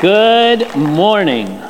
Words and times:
Good 0.00 0.74
morning. 0.74 1.60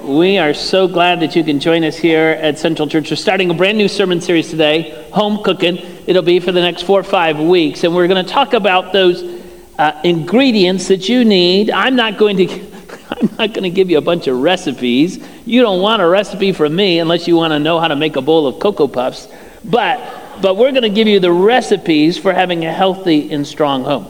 We 0.00 0.38
are 0.38 0.54
so 0.54 0.86
glad 0.86 1.18
that 1.18 1.34
you 1.34 1.42
can 1.42 1.58
join 1.58 1.82
us 1.82 1.96
here 1.96 2.28
at 2.28 2.60
Central 2.60 2.86
Church. 2.86 3.10
We're 3.10 3.16
starting 3.16 3.50
a 3.50 3.54
brand 3.54 3.76
new 3.76 3.88
sermon 3.88 4.20
series 4.20 4.50
today, 4.50 5.08
Home 5.10 5.42
Cooking. 5.42 5.78
It'll 6.06 6.22
be 6.22 6.38
for 6.38 6.52
the 6.52 6.60
next 6.60 6.82
four 6.82 7.00
or 7.00 7.02
five 7.02 7.40
weeks, 7.40 7.82
and 7.82 7.92
we're 7.92 8.06
going 8.06 8.24
to 8.24 8.30
talk 8.32 8.52
about 8.52 8.92
those 8.92 9.42
uh, 9.78 10.00
ingredients 10.04 10.86
that 10.86 11.08
you 11.08 11.24
need. 11.24 11.72
I'm 11.72 11.96
not 11.96 12.18
going 12.18 12.36
to. 12.36 12.46
I'm 13.10 13.30
not 13.36 13.52
going 13.52 13.64
to 13.64 13.70
give 13.70 13.90
you 13.90 13.98
a 13.98 14.00
bunch 14.00 14.28
of 14.28 14.40
recipes. 14.40 15.18
You 15.44 15.60
don't 15.62 15.82
want 15.82 16.02
a 16.02 16.06
recipe 16.06 16.52
from 16.52 16.76
me 16.76 17.00
unless 17.00 17.26
you 17.26 17.34
want 17.34 17.50
to 17.50 17.58
know 17.58 17.80
how 17.80 17.88
to 17.88 17.96
make 17.96 18.14
a 18.14 18.22
bowl 18.22 18.46
of 18.46 18.60
Cocoa 18.60 18.86
Puffs. 18.86 19.26
But, 19.64 20.40
but 20.40 20.56
we're 20.56 20.70
going 20.70 20.82
to 20.82 20.88
give 20.88 21.08
you 21.08 21.18
the 21.18 21.32
recipes 21.32 22.16
for 22.16 22.32
having 22.32 22.64
a 22.64 22.72
healthy 22.72 23.32
and 23.32 23.44
strong 23.44 23.82
home. 23.82 24.04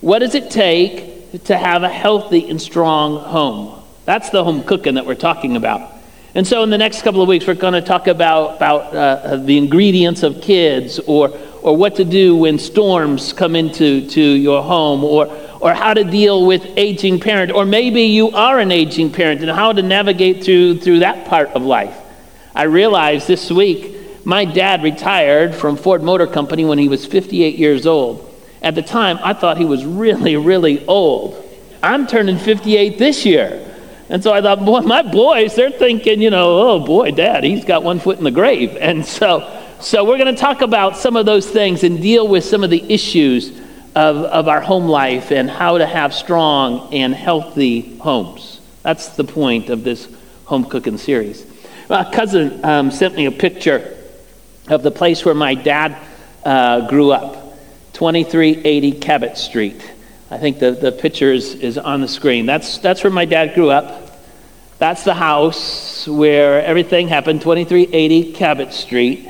What 0.00 0.20
does 0.20 0.34
it 0.34 0.50
take 0.50 1.17
to 1.44 1.56
have 1.56 1.82
a 1.82 1.88
healthy 1.88 2.48
and 2.48 2.60
strong 2.60 3.20
home. 3.20 3.82
That's 4.04 4.30
the 4.30 4.42
home 4.42 4.62
cooking 4.62 4.94
that 4.94 5.06
we're 5.06 5.14
talking 5.14 5.56
about. 5.56 5.92
And 6.34 6.46
so, 6.46 6.62
in 6.62 6.70
the 6.70 6.78
next 6.78 7.02
couple 7.02 7.22
of 7.22 7.28
weeks, 7.28 7.46
we're 7.46 7.54
going 7.54 7.74
to 7.74 7.80
talk 7.80 8.06
about, 8.06 8.56
about 8.56 8.94
uh, 8.94 9.36
the 9.36 9.58
ingredients 9.58 10.22
of 10.22 10.40
kids, 10.40 10.98
or, 11.00 11.30
or 11.62 11.76
what 11.76 11.96
to 11.96 12.04
do 12.04 12.36
when 12.36 12.58
storms 12.58 13.32
come 13.32 13.56
into 13.56 14.08
to 14.10 14.22
your 14.22 14.62
home, 14.62 15.04
or, 15.04 15.26
or 15.60 15.72
how 15.72 15.94
to 15.94 16.04
deal 16.04 16.46
with 16.46 16.64
aging 16.76 17.20
parent, 17.20 17.50
or 17.50 17.64
maybe 17.64 18.02
you 18.02 18.30
are 18.30 18.58
an 18.58 18.70
aging 18.70 19.10
parent 19.10 19.40
and 19.40 19.50
how 19.50 19.72
to 19.72 19.82
navigate 19.82 20.44
through, 20.44 20.78
through 20.78 21.00
that 21.00 21.26
part 21.26 21.48
of 21.50 21.62
life. 21.62 21.96
I 22.54 22.64
realized 22.64 23.26
this 23.26 23.50
week 23.50 24.24
my 24.24 24.44
dad 24.44 24.82
retired 24.82 25.54
from 25.54 25.76
Ford 25.76 26.02
Motor 26.02 26.26
Company 26.26 26.64
when 26.64 26.78
he 26.78 26.88
was 26.88 27.06
58 27.06 27.56
years 27.56 27.86
old. 27.86 28.27
At 28.62 28.74
the 28.74 28.82
time, 28.82 29.18
I 29.22 29.32
thought 29.34 29.58
he 29.58 29.64
was 29.64 29.84
really, 29.84 30.36
really 30.36 30.84
old. 30.86 31.44
I'm 31.82 32.06
turning 32.06 32.38
58 32.38 32.98
this 32.98 33.24
year. 33.24 33.64
And 34.08 34.22
so 34.22 34.32
I 34.32 34.40
thought, 34.40 34.64
boy, 34.64 34.80
my 34.80 35.02
boys, 35.02 35.54
they're 35.54 35.70
thinking, 35.70 36.22
you 36.22 36.30
know, 36.30 36.58
oh 36.58 36.80
boy, 36.80 37.10
dad, 37.10 37.44
he's 37.44 37.64
got 37.64 37.82
one 37.82 38.00
foot 38.00 38.18
in 38.18 38.24
the 38.24 38.30
grave. 38.30 38.76
And 38.76 39.04
so, 39.04 39.62
so 39.80 40.04
we're 40.04 40.16
going 40.16 40.34
to 40.34 40.40
talk 40.40 40.62
about 40.62 40.96
some 40.96 41.14
of 41.14 41.26
those 41.26 41.48
things 41.48 41.84
and 41.84 42.00
deal 42.00 42.26
with 42.26 42.44
some 42.44 42.64
of 42.64 42.70
the 42.70 42.82
issues 42.92 43.50
of, 43.94 44.16
of 44.16 44.48
our 44.48 44.60
home 44.60 44.86
life 44.86 45.30
and 45.30 45.50
how 45.50 45.78
to 45.78 45.86
have 45.86 46.14
strong 46.14 46.92
and 46.94 47.14
healthy 47.14 47.98
homes. 47.98 48.60
That's 48.82 49.08
the 49.10 49.24
point 49.24 49.68
of 49.68 49.84
this 49.84 50.08
home 50.46 50.64
cooking 50.64 50.96
series. 50.96 51.44
My 51.88 52.10
cousin 52.10 52.64
um, 52.64 52.90
sent 52.90 53.14
me 53.14 53.26
a 53.26 53.32
picture 53.32 53.96
of 54.68 54.82
the 54.82 54.90
place 54.90 55.24
where 55.24 55.34
my 55.34 55.54
dad 55.54 55.96
uh, 56.44 56.88
grew 56.88 57.10
up. 57.10 57.47
2380 57.98 58.92
Cabot 59.00 59.36
Street. 59.36 59.82
I 60.30 60.38
think 60.38 60.60
the, 60.60 60.70
the 60.70 60.92
picture 60.92 61.32
is, 61.32 61.56
is 61.56 61.76
on 61.76 62.00
the 62.00 62.06
screen. 62.06 62.46
That's, 62.46 62.78
that's 62.78 63.02
where 63.02 63.12
my 63.12 63.24
dad 63.24 63.56
grew 63.56 63.70
up. 63.70 64.16
That's 64.78 65.02
the 65.02 65.14
house 65.14 66.06
where 66.06 66.64
everything 66.64 67.08
happened, 67.08 67.40
2380 67.40 68.34
Cabot 68.34 68.72
Street. 68.72 69.28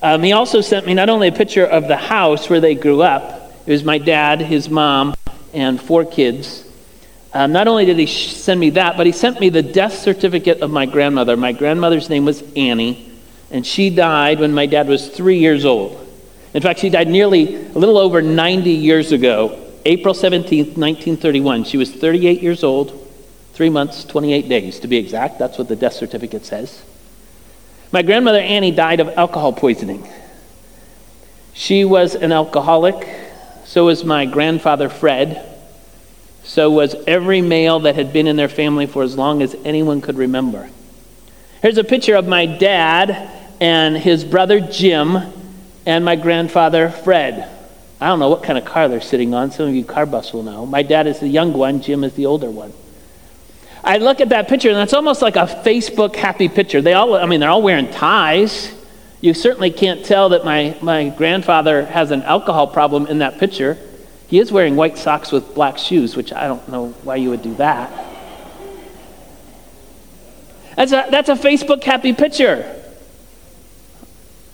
Um, 0.00 0.22
he 0.22 0.30
also 0.30 0.60
sent 0.60 0.86
me 0.86 0.94
not 0.94 1.08
only 1.08 1.26
a 1.26 1.32
picture 1.32 1.66
of 1.66 1.88
the 1.88 1.96
house 1.96 2.48
where 2.48 2.60
they 2.60 2.76
grew 2.76 3.02
up, 3.02 3.52
it 3.66 3.72
was 3.72 3.82
my 3.82 3.98
dad, 3.98 4.40
his 4.40 4.70
mom, 4.70 5.16
and 5.52 5.82
four 5.82 6.04
kids. 6.04 6.64
Um, 7.32 7.50
not 7.50 7.66
only 7.66 7.86
did 7.86 7.98
he 7.98 8.06
send 8.06 8.60
me 8.60 8.70
that, 8.70 8.96
but 8.96 9.04
he 9.04 9.10
sent 9.10 9.40
me 9.40 9.48
the 9.48 9.62
death 9.62 9.94
certificate 9.94 10.60
of 10.60 10.70
my 10.70 10.86
grandmother. 10.86 11.36
My 11.36 11.50
grandmother's 11.50 12.08
name 12.08 12.24
was 12.24 12.40
Annie, 12.54 13.10
and 13.50 13.66
she 13.66 13.90
died 13.90 14.38
when 14.38 14.54
my 14.54 14.66
dad 14.66 14.86
was 14.86 15.08
three 15.08 15.38
years 15.38 15.64
old. 15.64 16.03
In 16.54 16.62
fact, 16.62 16.78
she 16.78 16.88
died 16.88 17.08
nearly 17.08 17.56
a 17.56 17.72
little 17.72 17.98
over 17.98 18.22
90 18.22 18.70
years 18.70 19.10
ago, 19.10 19.60
April 19.84 20.14
17, 20.14 20.58
1931. 20.58 21.64
She 21.64 21.76
was 21.76 21.92
38 21.92 22.40
years 22.40 22.62
old, 22.62 23.10
three 23.52 23.70
months, 23.70 24.04
28 24.04 24.48
days 24.48 24.80
to 24.80 24.88
be 24.88 24.96
exact. 24.96 25.40
That's 25.40 25.58
what 25.58 25.68
the 25.68 25.76
death 25.76 25.94
certificate 25.94 26.46
says. 26.46 26.82
My 27.90 28.02
grandmother 28.02 28.38
Annie 28.38 28.70
died 28.70 29.00
of 29.00 29.08
alcohol 29.08 29.52
poisoning. 29.52 30.08
She 31.52 31.84
was 31.84 32.14
an 32.14 32.32
alcoholic. 32.32 33.08
So 33.64 33.86
was 33.86 34.04
my 34.04 34.24
grandfather 34.24 34.88
Fred. 34.88 35.44
So 36.44 36.70
was 36.70 36.94
every 37.06 37.40
male 37.40 37.80
that 37.80 37.96
had 37.96 38.12
been 38.12 38.26
in 38.26 38.36
their 38.36 38.48
family 38.48 38.86
for 38.86 39.02
as 39.02 39.16
long 39.16 39.42
as 39.42 39.56
anyone 39.64 40.00
could 40.00 40.16
remember. 40.16 40.68
Here's 41.62 41.78
a 41.78 41.84
picture 41.84 42.14
of 42.14 42.28
my 42.28 42.46
dad 42.46 43.30
and 43.60 43.96
his 43.96 44.24
brother 44.24 44.60
Jim 44.60 45.32
and 45.86 46.04
my 46.04 46.16
grandfather, 46.16 46.88
Fred. 46.90 47.50
I 48.00 48.08
don't 48.08 48.18
know 48.18 48.28
what 48.28 48.42
kind 48.42 48.58
of 48.58 48.64
car 48.64 48.88
they're 48.88 49.00
sitting 49.00 49.34
on. 49.34 49.50
Some 49.50 49.68
of 49.68 49.74
you 49.74 49.84
car 49.84 50.06
buffs 50.06 50.32
will 50.32 50.42
know. 50.42 50.66
My 50.66 50.82
dad 50.82 51.06
is 51.06 51.20
the 51.20 51.28
young 51.28 51.52
one, 51.52 51.80
Jim 51.80 52.04
is 52.04 52.14
the 52.14 52.26
older 52.26 52.50
one. 52.50 52.72
I 53.82 53.98
look 53.98 54.20
at 54.20 54.30
that 54.30 54.48
picture, 54.48 54.70
and 54.70 54.78
it's 54.78 54.94
almost 54.94 55.20
like 55.20 55.36
a 55.36 55.46
Facebook 55.46 56.16
happy 56.16 56.48
picture. 56.48 56.80
They 56.80 56.94
all, 56.94 57.14
I 57.14 57.26
mean, 57.26 57.40
they're 57.40 57.50
all 57.50 57.62
wearing 57.62 57.90
ties. 57.90 58.72
You 59.20 59.34
certainly 59.34 59.70
can't 59.70 60.04
tell 60.04 60.30
that 60.30 60.44
my, 60.44 60.76
my 60.80 61.10
grandfather 61.10 61.84
has 61.84 62.10
an 62.10 62.22
alcohol 62.22 62.66
problem 62.66 63.06
in 63.06 63.18
that 63.18 63.38
picture. 63.38 63.78
He 64.26 64.38
is 64.38 64.50
wearing 64.50 64.74
white 64.76 64.96
socks 64.98 65.30
with 65.30 65.54
black 65.54 65.78
shoes, 65.78 66.16
which 66.16 66.32
I 66.32 66.46
don't 66.46 66.66
know 66.68 66.88
why 67.04 67.16
you 67.16 67.30
would 67.30 67.42
do 67.42 67.54
that. 67.56 67.90
That's 70.76 70.92
a, 70.92 71.06
that's 71.10 71.28
a 71.28 71.34
Facebook 71.34 71.84
happy 71.84 72.12
picture. 72.12 72.83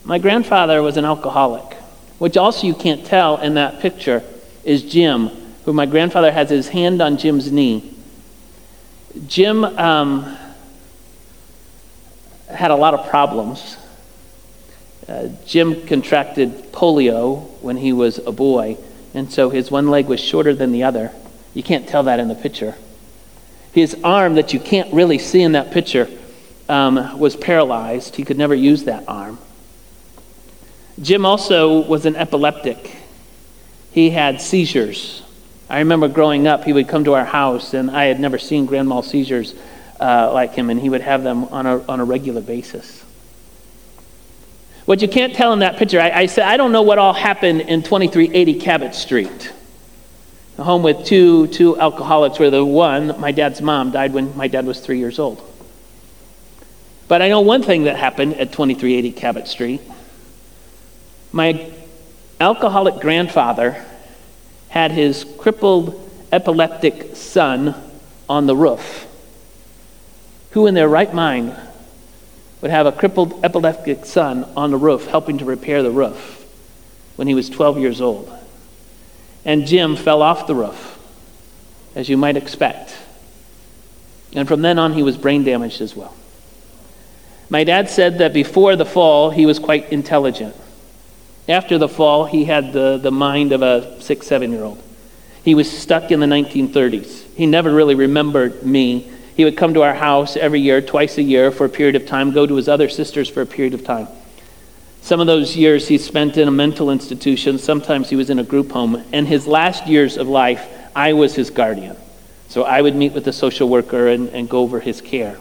My 0.03 0.17
grandfather 0.17 0.81
was 0.81 0.97
an 0.97 1.05
alcoholic, 1.05 1.75
which 2.17 2.37
also 2.37 2.65
you 2.65 2.73
can't 2.73 3.05
tell 3.05 3.37
in 3.37 3.53
that 3.53 3.79
picture 3.79 4.23
is 4.63 4.83
Jim, 4.83 5.27
who 5.65 5.73
my 5.73 5.85
grandfather 5.85 6.31
has 6.31 6.49
his 6.49 6.69
hand 6.69 7.01
on 7.01 7.17
Jim's 7.17 7.51
knee. 7.51 7.93
Jim 9.27 9.63
um, 9.63 10.37
had 12.49 12.71
a 12.71 12.75
lot 12.75 12.93
of 12.93 13.07
problems. 13.09 13.77
Uh, 15.07 15.29
Jim 15.45 15.85
contracted 15.85 16.71
polio 16.71 17.49
when 17.61 17.77
he 17.77 17.93
was 17.93 18.17
a 18.19 18.31
boy, 18.31 18.77
and 19.13 19.31
so 19.31 19.49
his 19.49 19.69
one 19.69 19.89
leg 19.89 20.07
was 20.07 20.19
shorter 20.19 20.53
than 20.53 20.71
the 20.71 20.83
other. 20.83 21.11
You 21.53 21.63
can't 21.63 21.87
tell 21.87 22.03
that 22.03 22.19
in 22.19 22.27
the 22.27 22.35
picture. 22.35 22.75
His 23.71 23.95
arm, 24.03 24.35
that 24.35 24.53
you 24.53 24.59
can't 24.59 24.93
really 24.93 25.17
see 25.17 25.41
in 25.41 25.51
that 25.51 25.71
picture, 25.71 26.09
um, 26.67 27.19
was 27.19 27.35
paralyzed. 27.35 28.15
He 28.15 28.23
could 28.23 28.37
never 28.37 28.55
use 28.55 28.85
that 28.85 29.03
arm. 29.07 29.37
Jim 30.99 31.25
also 31.25 31.81
was 31.81 32.05
an 32.05 32.15
epileptic. 32.15 32.97
He 33.91 34.09
had 34.09 34.41
seizures. 34.41 35.21
I 35.69 35.79
remember 35.79 36.07
growing 36.07 36.47
up, 36.47 36.63
he 36.63 36.73
would 36.73 36.87
come 36.87 37.05
to 37.05 37.13
our 37.13 37.25
house, 37.25 37.73
and 37.73 37.91
I 37.91 38.05
had 38.05 38.19
never 38.19 38.37
seen 38.37 38.65
grand 38.65 38.89
mal 38.89 39.03
seizures 39.03 39.55
uh, 39.99 40.31
like 40.33 40.53
him, 40.53 40.69
and 40.69 40.79
he 40.79 40.89
would 40.89 41.01
have 41.01 41.23
them 41.23 41.45
on 41.45 41.65
a, 41.65 41.81
on 41.87 41.99
a 41.99 42.03
regular 42.03 42.41
basis. 42.41 43.03
What 44.85 45.01
you 45.01 45.07
can't 45.07 45.33
tell 45.33 45.53
in 45.53 45.59
that 45.59 45.77
picture, 45.77 46.01
I, 46.01 46.11
I 46.11 46.25
said, 46.25 46.45
I 46.45 46.57
don't 46.57 46.71
know 46.71 46.81
what 46.81 46.97
all 46.97 47.13
happened 47.13 47.61
in 47.61 47.83
2380 47.83 48.59
Cabot 48.59 48.95
Street, 48.95 49.53
a 50.57 50.63
home 50.63 50.83
with 50.83 51.05
two, 51.05 51.47
two 51.47 51.79
alcoholics, 51.79 52.39
where 52.39 52.49
the 52.49 52.65
one, 52.65 53.19
my 53.19 53.31
dad's 53.31 53.61
mom, 53.61 53.91
died 53.91 54.13
when 54.13 54.35
my 54.35 54.47
dad 54.47 54.65
was 54.65 54.79
three 54.79 54.97
years 54.97 55.19
old. 55.19 55.41
But 57.07 57.21
I 57.21 57.29
know 57.29 57.41
one 57.41 57.61
thing 57.61 57.83
that 57.83 57.97
happened 57.97 58.33
at 58.33 58.51
2380 58.51 59.11
Cabot 59.11 59.47
Street. 59.47 59.81
My 61.31 61.71
alcoholic 62.39 62.99
grandfather 62.99 63.85
had 64.69 64.91
his 64.91 65.25
crippled 65.37 66.09
epileptic 66.31 67.15
son 67.15 67.75
on 68.29 68.47
the 68.47 68.55
roof. 68.55 69.07
Who 70.51 70.67
in 70.67 70.73
their 70.73 70.89
right 70.89 71.13
mind 71.13 71.55
would 72.61 72.71
have 72.71 72.85
a 72.85 72.91
crippled 72.91 73.43
epileptic 73.43 74.05
son 74.05 74.45
on 74.55 74.71
the 74.71 74.77
roof 74.77 75.07
helping 75.07 75.37
to 75.37 75.45
repair 75.45 75.83
the 75.83 75.91
roof 75.91 76.45
when 77.15 77.27
he 77.27 77.33
was 77.33 77.49
12 77.49 77.79
years 77.79 78.01
old? 78.01 78.31
And 79.45 79.65
Jim 79.65 79.95
fell 79.95 80.21
off 80.21 80.47
the 80.47 80.55
roof, 80.55 80.99
as 81.95 82.09
you 82.09 82.17
might 82.17 82.37
expect. 82.37 82.95
And 84.33 84.47
from 84.47 84.61
then 84.61 84.79
on, 84.79 84.93
he 84.93 85.03
was 85.03 85.17
brain 85.17 85.43
damaged 85.43 85.81
as 85.81 85.95
well. 85.95 86.13
My 87.49 87.63
dad 87.63 87.89
said 87.89 88.19
that 88.19 88.33
before 88.33 88.75
the 88.75 88.85
fall, 88.85 89.29
he 89.29 89.45
was 89.45 89.59
quite 89.59 89.91
intelligent. 89.91 90.55
After 91.47 91.77
the 91.77 91.89
fall, 91.89 92.25
he 92.25 92.45
had 92.45 92.73
the, 92.73 92.97
the 93.01 93.11
mind 93.11 93.51
of 93.51 93.61
a 93.61 94.01
six, 94.01 94.27
seven 94.27 94.51
year 94.51 94.63
old. 94.63 94.81
He 95.43 95.55
was 95.55 95.71
stuck 95.71 96.11
in 96.11 96.19
the 96.19 96.27
1930s. 96.27 97.33
He 97.33 97.45
never 97.45 97.73
really 97.73 97.95
remembered 97.95 98.63
me. 98.63 99.09
He 99.35 99.43
would 99.43 99.57
come 99.57 99.73
to 99.73 99.81
our 99.81 99.95
house 99.95 100.37
every 100.37 100.59
year, 100.59 100.81
twice 100.81 101.17
a 101.17 101.23
year 101.23 101.51
for 101.51 101.65
a 101.65 101.69
period 101.69 101.95
of 101.95 102.05
time, 102.05 102.31
go 102.31 102.45
to 102.45 102.55
his 102.55 102.69
other 102.69 102.89
sisters 102.89 103.27
for 103.27 103.41
a 103.41 103.45
period 103.45 103.73
of 103.73 103.83
time. 103.83 104.07
Some 105.01 105.19
of 105.19 105.25
those 105.25 105.55
years 105.57 105.87
he 105.87 105.97
spent 105.97 106.37
in 106.37 106.47
a 106.47 106.51
mental 106.51 106.91
institution, 106.91 107.57
sometimes 107.57 108.09
he 108.09 108.15
was 108.15 108.29
in 108.29 108.37
a 108.37 108.43
group 108.43 108.71
home. 108.71 109.03
And 109.11 109.27
his 109.27 109.47
last 109.47 109.87
years 109.87 110.17
of 110.17 110.27
life, 110.27 110.67
I 110.95 111.13
was 111.13 111.33
his 111.33 111.49
guardian. 111.49 111.97
So 112.49 112.63
I 112.63 112.81
would 112.81 112.95
meet 112.95 113.13
with 113.13 113.25
the 113.25 113.33
social 113.33 113.67
worker 113.67 114.09
and, 114.09 114.29
and 114.29 114.47
go 114.47 114.59
over 114.59 114.79
his 114.79 115.01
care. 115.01 115.37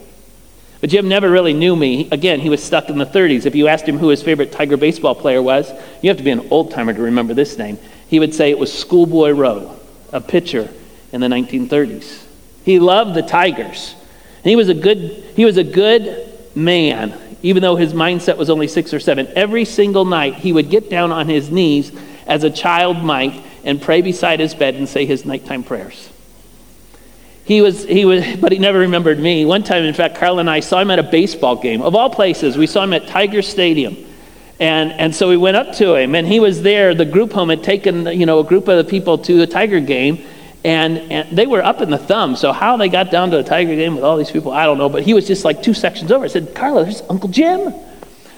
But 0.81 0.91
Jim 0.91 1.09
never 1.09 1.31
really 1.31 1.53
knew 1.53 1.77
me. 1.77 2.09
Again, 2.11 2.41
he 2.41 2.49
was 2.49 2.63
stuck 2.63 2.89
in 2.89 2.97
the 2.97 3.07
30s. 3.07 3.45
If 3.45 3.55
you 3.55 3.69
asked 3.69 3.87
him 3.87 3.99
who 3.99 4.09
his 4.09 4.23
favorite 4.23 4.51
Tiger 4.51 4.77
baseball 4.77 5.15
player 5.15 5.43
was, 5.43 5.71
you 6.01 6.09
have 6.09 6.17
to 6.17 6.23
be 6.23 6.31
an 6.31 6.49
old 6.51 6.71
timer 6.71 6.95
to 6.95 7.03
remember 7.03 7.35
this 7.35 7.59
name. 7.59 7.79
He 8.09 8.19
would 8.19 8.35
say 8.35 8.51
it 8.51 8.59
was 8.59 8.73
Schoolboy 8.73 9.31
Rowe, 9.33 9.77
a 10.13 10.21
pitcher 10.21 10.71
in 11.13 11.21
the 11.21 11.27
1930s. 11.27 12.25
He 12.65 12.79
loved 12.79 13.15
the 13.15 13.23
Tigers. 13.23 13.95
And 14.43 14.47
he 14.47 14.57
was 14.57 14.71
a 14.71 14.75
good, 14.75 14.99
he 15.37 15.45
was 15.45 15.59
a 15.59 15.65
good 15.65 16.29
man, 16.55 17.13
even 17.43 17.63
though 17.63 17.77
his 17.77 17.93
mindset 17.93 18.39
was 18.39 18.49
only 18.49 18.67
six 18.67 18.95
or 18.95 19.01
seven. 19.01 19.29
Every 19.37 19.67
single 19.67 20.07
night, 20.07 20.37
he 20.37 20.53
would 20.53 20.71
get 20.71 20.89
down 20.89 21.13
on 21.13 21.29
his 21.29 21.51
knees 21.51 21.93
as 22.27 22.43
a 22.43 22.51
child 22.51 23.03
might 23.03 23.43
and 23.65 23.83
pray 23.83 24.01
beside 24.01 24.41
his 24.41 24.55
bed 24.55 24.77
and 24.77 24.89
say 24.89 25.05
his 25.05 25.27
nighttime 25.27 25.63
prayers. 25.63 26.09
He 27.51 27.63
was, 27.63 27.85
he 27.85 28.05
was, 28.05 28.37
but 28.37 28.53
he 28.53 28.59
never 28.59 28.79
remembered 28.79 29.19
me. 29.19 29.45
One 29.45 29.65
time, 29.65 29.83
in 29.83 29.93
fact, 29.93 30.15
Carl 30.15 30.39
and 30.39 30.49
I 30.49 30.61
saw 30.61 30.79
him 30.79 30.89
at 30.93 31.01
a 31.01 31.03
baseball 31.03 31.57
game. 31.57 31.83
Of 31.83 31.97
all 31.97 32.09
places, 32.09 32.57
we 32.57 32.69
saw 32.69 32.85
him 32.85 32.93
at 32.93 33.09
Tiger 33.09 33.43
Stadium. 33.43 33.97
And, 34.61 34.93
and 34.93 35.13
so 35.13 35.29
we 35.29 35.37
went 35.37 35.57
up 35.57 35.75
to 35.79 35.97
him, 35.97 36.15
and 36.15 36.29
he 36.29 36.39
was 36.39 36.63
there. 36.63 36.95
The 36.95 37.05
group 37.05 37.33
home 37.33 37.49
had 37.49 37.65
taken, 37.65 38.07
you 38.07 38.25
know, 38.25 38.39
a 38.39 38.45
group 38.45 38.69
of 38.69 38.77
the 38.77 38.89
people 38.89 39.19
to 39.19 39.37
the 39.37 39.49
Tiger 39.49 39.81
game, 39.81 40.25
and, 40.63 40.99
and 41.11 41.37
they 41.37 41.49
were 41.49 41.61
up 41.61 41.81
in 41.81 41.91
the 41.91 41.99
thumb. 41.99 42.37
So 42.37 42.53
how 42.53 42.77
they 42.77 42.89
got 42.89 43.11
down 43.11 43.33
to 43.33 43.39
the 43.39 43.43
Tiger 43.43 43.75
game 43.75 43.97
with 43.97 44.05
all 44.05 44.17
these 44.17 44.31
people, 44.31 44.53
I 44.53 44.65
don't 44.65 44.79
know. 44.79 44.89
But 44.89 45.03
he 45.03 45.13
was 45.13 45.27
just 45.27 45.45
like 45.45 45.61
two 45.61 45.75
sections 45.75 46.13
over. 46.13 46.25
I 46.25 46.29
said, 46.29 46.55
Carla, 46.55 46.85
there's 46.85 47.03
Uncle 47.11 47.31
Jim. 47.31 47.75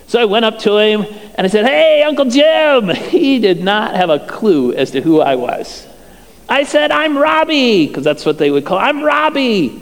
So 0.07 0.23
I 0.23 0.25
went 0.25 0.47
up 0.47 0.59
to 0.61 0.79
him, 0.79 1.05
and 1.35 1.47
I 1.47 1.49
said, 1.49 1.67
hey, 1.67 2.03
Uncle 2.03 2.31
Jim. 2.31 2.89
He 3.11 3.41
did 3.41 3.63
not 3.63 3.95
have 3.95 4.09
a 4.09 4.21
clue 4.21 4.73
as 4.73 4.91
to 4.93 5.03
who 5.03 5.21
I 5.21 5.35
was. 5.35 5.87
I 6.53 6.65
said, 6.65 6.91
I'm 6.91 7.17
Robbie, 7.17 7.87
because 7.87 8.05
that's 8.05 8.27
what 8.27 8.37
they 8.37 8.51
would 8.51 8.67
call 8.67 8.77
I'm 8.77 9.03
Robbie. 9.03 9.81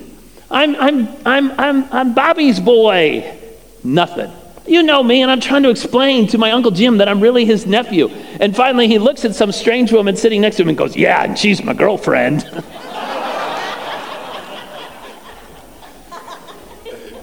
I'm, 0.48 0.76
I'm, 0.76 1.08
I'm, 1.26 1.50
I'm, 1.58 1.92
I'm 1.92 2.14
Bobby's 2.14 2.60
boy. 2.60 3.36
Nothing. 3.82 4.30
You 4.68 4.84
know 4.84 5.02
me, 5.02 5.20
and 5.22 5.32
I'm 5.32 5.40
trying 5.40 5.64
to 5.64 5.70
explain 5.70 6.28
to 6.28 6.38
my 6.38 6.52
Uncle 6.52 6.70
Jim 6.70 6.98
that 6.98 7.08
I'm 7.08 7.20
really 7.20 7.44
his 7.44 7.66
nephew. 7.66 8.06
And 8.38 8.54
finally, 8.54 8.86
he 8.86 9.00
looks 9.00 9.24
at 9.24 9.34
some 9.34 9.50
strange 9.50 9.92
woman 9.92 10.14
sitting 10.14 10.42
next 10.42 10.58
to 10.58 10.62
him 10.62 10.68
and 10.68 10.78
goes, 10.78 10.94
Yeah, 10.94 11.24
and 11.24 11.36
she's 11.36 11.60
my 11.60 11.74
girlfriend. 11.74 12.42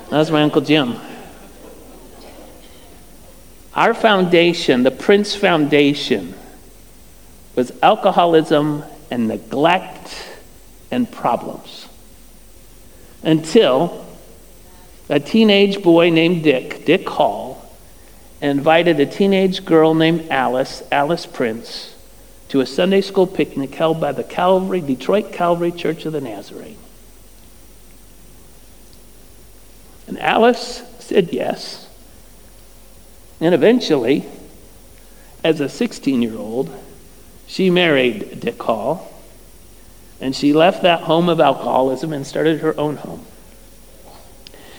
That's 0.09 0.29
my 0.29 0.41
Uncle 0.41 0.59
Jim. 0.59 0.97
Our 3.73 3.93
foundation, 3.93 4.83
the 4.83 4.91
Prince 4.91 5.37
Foundation, 5.37 6.33
was 7.55 7.71
alcoholism 7.81 8.83
and 9.09 9.27
neglect 9.27 10.15
and 10.91 11.11
problems. 11.11 11.87
Until 13.23 14.05
a 15.09 15.19
teenage 15.19 15.81
boy 15.81 16.09
named 16.09 16.43
Dick, 16.43 16.85
Dick 16.85 17.07
Hall, 17.07 17.63
invited 18.41 18.99
a 18.99 19.05
teenage 19.05 19.65
girl 19.65 19.93
named 19.93 20.29
Alice, 20.29 20.83
Alice 20.91 21.25
Prince, 21.25 21.95
to 22.49 22.61
a 22.61 22.65
Sunday 22.65 23.01
school 23.01 23.27
picnic 23.27 23.73
held 23.73 23.99
by 23.99 24.11
the 24.11 24.23
Calvary, 24.23 24.81
Detroit 24.81 25.31
Calvary 25.31 25.71
Church 25.71 26.05
of 26.05 26.13
the 26.13 26.21
Nazarene. 26.21 26.77
And 30.07 30.19
Alice 30.19 30.83
said 30.99 31.33
yes. 31.33 31.89
And 33.41 33.53
eventually, 33.53 34.25
as 35.43 35.59
a 35.59 35.69
16 35.69 36.21
year 36.21 36.37
old, 36.37 36.69
she 37.47 37.69
married 37.69 38.39
Dick 38.39 38.61
Hall. 38.61 39.13
And 40.19 40.35
she 40.35 40.53
left 40.53 40.81
that 40.83 41.01
home 41.01 41.29
of 41.29 41.39
alcoholism 41.39 42.11
and 42.11 42.25
started 42.25 42.61
her 42.61 42.77
own 42.79 42.97
home. 42.97 43.25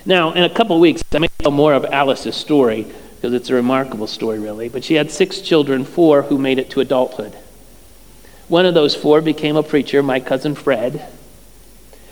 Now, 0.05 0.32
in 0.32 0.43
a 0.43 0.50
couple 0.50 0.79
weeks, 0.81 1.03
I 1.12 1.19
may 1.19 1.29
tell 1.38 1.50
more 1.50 1.75
of 1.75 1.85
Alice's 1.85 2.35
story 2.35 2.87
because 3.17 3.32
it's 3.35 3.50
a 3.50 3.55
remarkable 3.55 4.06
story, 4.06 4.38
really. 4.38 4.69
But 4.69 4.85
she 4.85 4.94
had 4.94 5.11
six 5.11 5.41
children, 5.41 5.85
four 5.85 6.23
who 6.23 6.38
made 6.38 6.59
it 6.59 6.70
to 6.70 6.81
adulthood. 6.81 7.37
One 8.49 8.65
of 8.65 8.75
those 8.75 8.94
four 8.94 9.20
became 9.20 9.56
a 9.56 9.62
preacher, 9.62 10.03
my 10.03 10.20
cousin 10.20 10.55
Fred. 10.55 11.06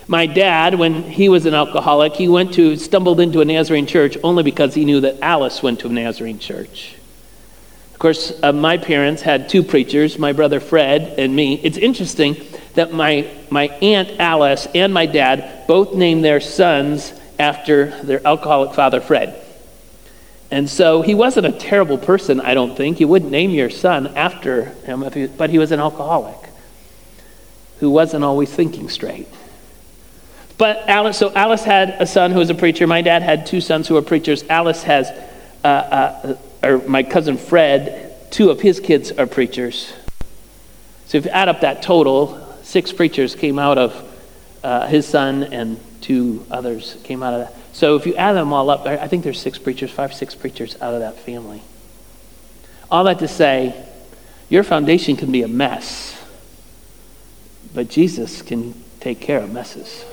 My 0.07 0.25
dad, 0.25 0.75
when 0.75 1.03
he 1.03 1.27
was 1.27 1.45
an 1.45 1.53
alcoholic, 1.53 2.13
he 2.13 2.27
went 2.27 2.53
to 2.53 2.77
stumbled 2.77 3.19
into 3.19 3.41
a 3.41 3.45
Nazarene 3.45 3.87
church 3.87 4.17
only 4.23 4.43
because 4.43 4.73
he 4.73 4.85
knew 4.85 5.01
that 5.01 5.19
Alice 5.21 5.63
went 5.63 5.79
to 5.81 5.87
a 5.87 5.91
Nazarene 5.91 6.39
church. 6.39 6.96
Of 7.97 8.01
course, 8.01 8.31
uh, 8.43 8.53
my 8.53 8.77
parents 8.77 9.23
had 9.23 9.49
two 9.49 9.63
preachers, 9.63 10.19
my 10.19 10.31
brother 10.31 10.59
Fred 10.59 11.15
and 11.17 11.35
me. 11.35 11.59
It's 11.63 11.79
interesting 11.79 12.37
that 12.75 12.93
my, 12.93 13.27
my 13.49 13.69
aunt 13.69 14.19
Alice 14.19 14.67
and 14.75 14.93
my 14.93 15.07
dad 15.07 15.65
both 15.67 15.95
named 15.95 16.23
their 16.23 16.39
sons 16.39 17.11
after 17.39 17.87
their 18.03 18.21
alcoholic 18.27 18.75
father, 18.75 19.01
Fred. 19.01 19.43
And 20.51 20.69
so 20.69 21.01
he 21.01 21.15
wasn't 21.15 21.47
a 21.47 21.51
terrible 21.51 21.97
person, 21.97 22.39
I 22.39 22.53
don't 22.53 22.77
think. 22.77 22.99
You 22.99 23.07
wouldn't 23.07 23.31
name 23.31 23.49
your 23.49 23.71
son 23.71 24.15
after 24.15 24.65
him, 24.85 25.01
he, 25.11 25.25
but 25.25 25.49
he 25.49 25.57
was 25.57 25.71
an 25.71 25.79
alcoholic 25.79 26.37
who 27.79 27.89
wasn't 27.89 28.23
always 28.23 28.53
thinking 28.53 28.89
straight. 28.89 29.27
But 30.59 30.87
Alice, 30.87 31.17
so 31.17 31.33
Alice 31.33 31.63
had 31.63 31.95
a 31.99 32.05
son 32.05 32.31
who 32.31 32.37
was 32.37 32.51
a 32.51 32.55
preacher. 32.55 32.85
My 32.85 33.01
dad 33.01 33.23
had 33.23 33.47
two 33.47 33.59
sons 33.59 33.87
who 33.87 33.95
were 33.95 34.03
preachers. 34.03 34.43
Alice 34.49 34.83
has, 34.83 35.09
uh, 35.63 35.67
uh, 35.67 36.37
or 36.63 36.79
my 36.79 37.03
cousin 37.03 37.37
Fred, 37.37 38.31
two 38.31 38.49
of 38.49 38.61
his 38.61 38.79
kids 38.79 39.11
are 39.11 39.27
preachers. 39.27 39.93
So 41.05 41.17
if 41.17 41.25
you 41.25 41.31
add 41.31 41.47
up 41.49 41.61
that 41.61 41.81
total, 41.81 42.57
six 42.63 42.91
preachers 42.91 43.35
came 43.35 43.59
out 43.59 43.77
of 43.77 44.13
uh, 44.63 44.87
his 44.87 45.07
son 45.07 45.43
and 45.43 45.79
two 46.01 46.45
others 46.51 46.97
came 47.03 47.23
out 47.23 47.33
of 47.33 47.39
that. 47.47 47.53
So 47.73 47.95
if 47.95 48.05
you 48.05 48.15
add 48.15 48.33
them 48.33 48.53
all 48.53 48.69
up, 48.69 48.85
I 48.85 49.07
think 49.07 49.23
there's 49.23 49.39
six 49.39 49.57
preachers, 49.57 49.91
five, 49.91 50.13
six 50.13 50.35
preachers 50.35 50.75
out 50.81 50.93
of 50.93 50.99
that 50.99 51.17
family. 51.19 51.61
All 52.89 53.03
that 53.03 53.19
to 53.19 53.27
say, 53.27 53.85
your 54.49 54.63
foundation 54.63 55.15
can 55.15 55.31
be 55.31 55.43
a 55.43 55.47
mess, 55.47 56.19
but 57.73 57.89
Jesus 57.89 58.41
can 58.41 58.73
take 58.99 59.19
care 59.19 59.39
of 59.39 59.51
messes. 59.51 60.05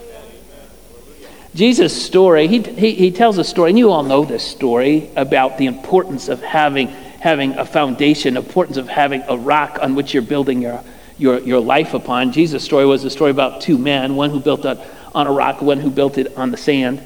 Jesus' 1.54 2.04
story, 2.04 2.48
he, 2.48 2.60
he, 2.62 2.94
he 2.94 3.10
tells 3.12 3.38
a 3.38 3.44
story, 3.44 3.70
and 3.70 3.78
you 3.78 3.90
all 3.90 4.02
know 4.02 4.24
this 4.24 4.42
story 4.42 5.08
about 5.14 5.56
the 5.56 5.66
importance 5.66 6.28
of 6.28 6.42
having, 6.42 6.88
having 6.88 7.52
a 7.52 7.64
foundation, 7.64 8.36
importance 8.36 8.76
of 8.76 8.88
having 8.88 9.22
a 9.28 9.36
rock 9.36 9.78
on 9.80 9.94
which 9.94 10.12
you're 10.12 10.22
building 10.22 10.60
your, 10.60 10.82
your, 11.16 11.38
your 11.40 11.60
life 11.60 11.94
upon. 11.94 12.32
Jesus' 12.32 12.64
story 12.64 12.84
was 12.84 13.04
a 13.04 13.10
story 13.10 13.30
about 13.30 13.60
two 13.60 13.78
men, 13.78 14.16
one 14.16 14.30
who 14.30 14.40
built 14.40 14.64
a, 14.64 14.84
on 15.14 15.28
a 15.28 15.32
rock, 15.32 15.62
one 15.62 15.78
who 15.78 15.90
built 15.90 16.18
it 16.18 16.36
on 16.36 16.50
the 16.50 16.56
sand. 16.56 17.00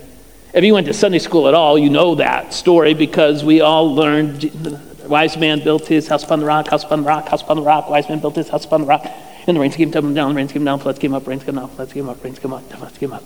If 0.55 0.65
you 0.65 0.73
went 0.73 0.87
to 0.87 0.95
Sunday 0.95 1.19
school 1.19 1.47
at 1.47 1.53
all, 1.53 1.79
you 1.79 1.91
know 1.91 2.15
that 2.15 2.55
story 2.55 2.95
because 2.95 3.45
we 3.45 3.61
all 3.61 3.95
learned 3.95 4.41
the 4.41 4.81
wise 5.09 5.37
man 5.37 5.63
built 5.63 5.87
his 5.87 6.09
house 6.09 6.25
upon 6.25 6.41
the 6.41 6.47
rock, 6.47 6.69
house 6.69 6.85
upon 6.85 7.03
the 7.03 7.07
rock, 7.07 7.29
house 7.29 7.43
upon 7.43 7.59
the 7.59 7.63
rock, 7.63 7.91
wise 7.91 8.09
man 8.09 8.19
built 8.19 8.37
his 8.37 8.49
house 8.49 8.65
upon 8.65 8.81
the 8.81 8.87
rock. 8.87 9.07
And 9.47 9.57
the 9.59 9.61
rains 9.61 9.77
came 9.77 9.91
down, 9.91 10.15
the 10.15 10.35
rains 10.35 10.53
came 10.53 10.65
down, 10.65 10.79
floods 10.79 10.99
came 10.99 11.13
up, 11.13 11.27
rains 11.27 11.45
came 11.45 11.57
down, 11.57 11.69
floods 11.69 11.93
came 11.93 12.09
up, 12.09 12.25
rains 12.25 12.39
came 12.39 12.53
up, 12.55 12.63
floods 12.71 12.97
came 12.97 13.13
up. 13.13 13.23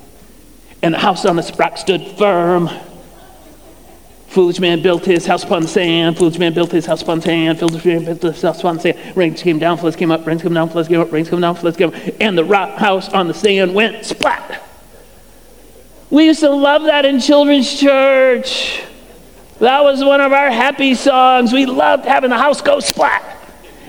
And 0.82 0.94
the 0.94 0.98
house 0.98 1.24
on 1.24 1.36
the 1.36 1.54
rock 1.58 1.78
stood 1.78 2.02
firm. 2.18 2.68
Foolish 4.32 4.60
man 4.60 4.82
built 4.82 5.04
his 5.04 5.26
house 5.26 5.44
upon 5.44 5.62
the 5.62 5.68
sand. 5.68 6.16
Foolish 6.16 6.38
man 6.38 6.54
built 6.54 6.72
his 6.72 6.86
house 6.86 7.02
upon 7.02 7.18
the 7.18 7.26
sand. 7.26 7.58
Foolish 7.58 7.84
man 7.84 8.04
built 8.04 8.22
his 8.22 8.40
house 8.42 8.60
upon 8.60 8.76
the 8.76 8.80
sand. 8.80 9.16
Rains 9.16 9.42
came 9.42 9.58
down, 9.58 9.76
floods 9.76 9.94
came 9.94 10.10
up, 10.10 10.26
rains 10.26 10.40
came 10.40 10.54
down, 10.54 10.70
floods 10.70 10.88
came 10.88 11.00
up, 11.00 11.12
rains 11.12 11.28
came 11.28 11.40
down, 11.40 11.54
floods 11.54 11.76
came 11.76 11.90
up. 11.90 11.94
And 12.18 12.36
the 12.36 12.44
rock 12.44 12.78
house 12.78 13.10
on 13.10 13.28
the 13.28 13.34
sand 13.34 13.74
went 13.74 14.06
splat. 14.06 14.62
We 16.08 16.24
used 16.24 16.40
to 16.40 16.50
love 16.50 16.84
that 16.84 17.04
in 17.04 17.20
children's 17.20 17.78
church. 17.78 18.82
That 19.58 19.84
was 19.84 20.02
one 20.02 20.20
of 20.22 20.32
our 20.32 20.50
happy 20.50 20.94
songs. 20.94 21.52
We 21.52 21.66
loved 21.66 22.06
having 22.06 22.30
the 22.30 22.38
house 22.38 22.62
go 22.62 22.80
splat. 22.80 23.38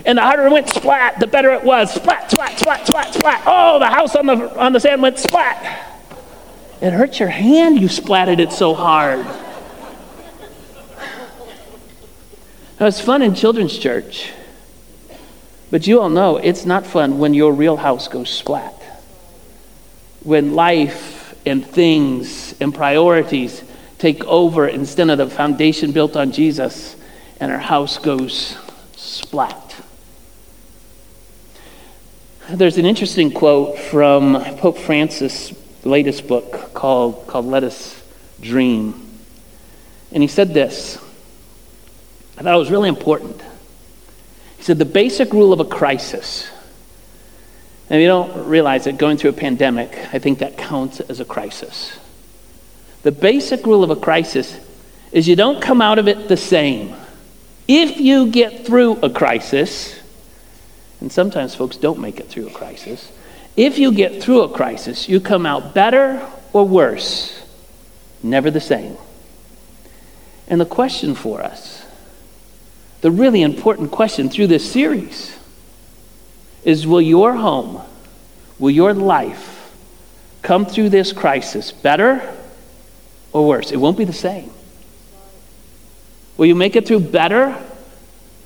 And 0.06 0.18
the 0.18 0.22
harder 0.22 0.46
it 0.46 0.52
went 0.52 0.68
splat, 0.68 1.18
the 1.18 1.26
better 1.26 1.52
it 1.52 1.64
was. 1.64 1.92
Splat, 1.92 2.30
splat, 2.30 2.58
splat, 2.58 2.86
splat, 2.86 3.14
splat. 3.14 3.42
Oh, 3.46 3.78
the 3.78 3.86
house 3.86 4.14
on 4.14 4.26
the, 4.26 4.58
on 4.60 4.74
the 4.74 4.80
sand 4.80 5.00
went 5.00 5.18
splat. 5.18 5.93
It 6.84 6.92
hurt 6.92 7.18
your 7.18 7.30
hand, 7.30 7.80
you 7.80 7.88
splatted 7.88 8.40
it 8.40 8.52
so 8.52 8.74
hard. 8.74 9.24
It 12.78 12.84
was 12.84 13.00
fun 13.00 13.22
in 13.22 13.34
children's 13.34 13.78
church. 13.78 14.30
But 15.70 15.86
you 15.86 16.02
all 16.02 16.10
know 16.10 16.36
it's 16.36 16.66
not 16.66 16.84
fun 16.84 17.18
when 17.18 17.32
your 17.32 17.54
real 17.54 17.78
house 17.78 18.08
goes 18.08 18.28
splat. 18.28 18.74
When 20.24 20.54
life 20.54 21.34
and 21.46 21.64
things 21.64 22.54
and 22.60 22.74
priorities 22.74 23.64
take 23.96 24.22
over 24.26 24.68
instead 24.68 25.08
of 25.08 25.16
the 25.16 25.30
foundation 25.30 25.92
built 25.92 26.16
on 26.16 26.32
Jesus, 26.32 26.96
and 27.40 27.50
our 27.50 27.56
house 27.56 27.96
goes 27.96 28.58
splat. 28.94 29.74
There's 32.50 32.76
an 32.76 32.84
interesting 32.84 33.30
quote 33.30 33.78
from 33.78 34.34
Pope 34.58 34.76
Francis' 34.76 35.54
latest 35.84 36.26
book 36.26 36.74
called, 36.74 37.26
called 37.26 37.46
Let 37.46 37.64
Us 37.64 38.02
Dream. 38.40 39.08
And 40.12 40.22
he 40.22 40.28
said 40.28 40.54
this. 40.54 40.96
I 42.36 42.42
thought 42.42 42.54
it 42.54 42.58
was 42.58 42.70
really 42.70 42.88
important. 42.88 43.40
He 44.56 44.62
said, 44.62 44.78
The 44.78 44.84
basic 44.84 45.32
rule 45.32 45.52
of 45.52 45.60
a 45.60 45.64
crisis 45.64 46.50
and 47.90 48.00
you 48.00 48.06
don't 48.08 48.46
realize 48.46 48.84
that 48.84 48.96
going 48.96 49.18
through 49.18 49.30
a 49.30 49.34
pandemic, 49.34 49.92
I 50.12 50.18
think 50.18 50.38
that 50.38 50.56
counts 50.56 51.00
as 51.00 51.20
a 51.20 51.24
crisis. 51.24 51.98
The 53.02 53.12
basic 53.12 53.66
rule 53.66 53.84
of 53.84 53.90
a 53.90 53.96
crisis 53.96 54.58
is 55.12 55.28
you 55.28 55.36
don't 55.36 55.60
come 55.60 55.82
out 55.82 55.98
of 55.98 56.08
it 56.08 56.28
the 56.28 56.36
same. 56.36 56.94
If 57.68 58.00
you 58.00 58.30
get 58.30 58.66
through 58.66 59.00
a 59.02 59.10
crisis, 59.10 59.98
and 61.00 61.12
sometimes 61.12 61.54
folks 61.54 61.76
don't 61.76 62.00
make 62.00 62.20
it 62.20 62.28
through 62.28 62.48
a 62.48 62.50
crisis, 62.50 63.12
If 63.56 63.78
you 63.78 63.92
get 63.92 64.22
through 64.22 64.42
a 64.42 64.48
crisis, 64.48 65.08
you 65.08 65.20
come 65.20 65.46
out 65.46 65.74
better 65.74 66.26
or 66.52 66.66
worse, 66.66 67.40
never 68.22 68.50
the 68.50 68.60
same. 68.60 68.96
And 70.48 70.60
the 70.60 70.66
question 70.66 71.14
for 71.14 71.42
us, 71.42 71.84
the 73.00 73.10
really 73.10 73.42
important 73.42 73.90
question 73.90 74.28
through 74.28 74.48
this 74.48 74.70
series, 74.70 75.36
is 76.64 76.86
will 76.86 77.02
your 77.02 77.34
home, 77.34 77.82
will 78.58 78.70
your 78.70 78.94
life 78.94 79.72
come 80.42 80.66
through 80.66 80.88
this 80.88 81.12
crisis 81.12 81.70
better 81.70 82.36
or 83.32 83.46
worse? 83.46 83.70
It 83.70 83.76
won't 83.76 83.98
be 83.98 84.04
the 84.04 84.12
same. 84.12 84.50
Will 86.36 86.46
you 86.46 86.54
make 86.54 86.74
it 86.74 86.86
through 86.86 87.00
better? 87.00 87.56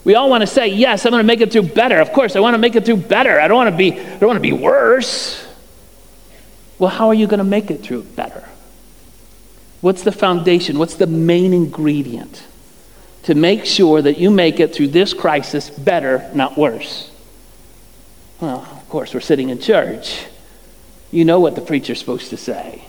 We 0.08 0.14
all 0.14 0.30
want 0.30 0.40
to 0.40 0.46
say, 0.46 0.68
yes, 0.68 1.04
I'm 1.04 1.10
going 1.10 1.22
to 1.22 1.26
make 1.26 1.42
it 1.42 1.52
through 1.52 1.64
better. 1.64 2.00
Of 2.00 2.14
course, 2.14 2.34
I 2.34 2.40
want 2.40 2.54
to 2.54 2.58
make 2.58 2.74
it 2.74 2.86
through 2.86 2.96
better. 2.96 3.38
I 3.38 3.46
don't 3.46 3.58
want 3.58 3.68
to 3.68 3.76
be, 3.76 3.92
I 3.92 4.16
don't 4.16 4.26
want 4.26 4.38
to 4.38 4.40
be 4.40 4.54
worse. 4.54 5.46
Well, 6.78 6.88
how 6.88 7.08
are 7.08 7.14
you 7.14 7.26
going 7.26 7.40
to 7.40 7.44
make 7.44 7.70
it 7.70 7.82
through 7.82 8.04
better? 8.04 8.48
What's 9.82 10.04
the 10.04 10.10
foundation? 10.10 10.78
What's 10.78 10.94
the 10.94 11.06
main 11.06 11.52
ingredient 11.52 12.42
to 13.24 13.34
make 13.34 13.66
sure 13.66 14.00
that 14.00 14.16
you 14.16 14.30
make 14.30 14.60
it 14.60 14.74
through 14.74 14.88
this 14.88 15.12
crisis 15.12 15.68
better, 15.68 16.30
not 16.32 16.56
worse? 16.56 17.10
Well, 18.40 18.60
of 18.60 18.88
course, 18.88 19.12
we're 19.12 19.20
sitting 19.20 19.50
in 19.50 19.60
church. 19.60 20.24
You 21.10 21.26
know 21.26 21.40
what 21.40 21.54
the 21.54 21.60
preacher's 21.60 21.98
supposed 21.98 22.30
to 22.30 22.38
say. 22.38 22.82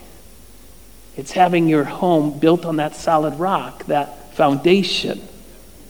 It's 1.18 1.32
having 1.32 1.68
your 1.68 1.84
home 1.84 2.38
built 2.38 2.64
on 2.64 2.76
that 2.76 2.96
solid 2.96 3.38
rock, 3.38 3.84
that 3.88 4.32
foundation 4.36 5.20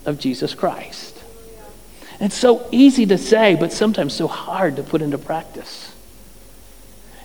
of 0.04 0.18
Jesus 0.18 0.54
Christ. 0.54 1.09
It's 2.20 2.36
so 2.36 2.68
easy 2.70 3.06
to 3.06 3.16
say, 3.16 3.54
but 3.54 3.72
sometimes 3.72 4.14
so 4.14 4.28
hard 4.28 4.76
to 4.76 4.82
put 4.82 5.00
into 5.00 5.16
practice. 5.16 5.94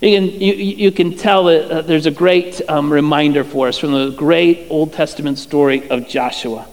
You 0.01 0.17
can, 0.17 0.41
you, 0.41 0.53
you 0.53 0.91
can 0.91 1.17
tell 1.17 1.45
that 1.45 1.71
uh, 1.71 1.81
there's 1.81 2.05
a 2.05 2.11
great 2.11 2.61
um, 2.69 2.91
reminder 2.91 3.43
for 3.43 3.67
us 3.67 3.77
from 3.77 3.91
the 3.91 4.11
great 4.11 4.67
Old 4.69 4.93
Testament 4.93 5.37
story 5.37 5.89
of 5.89 6.07
Joshua. 6.07 6.67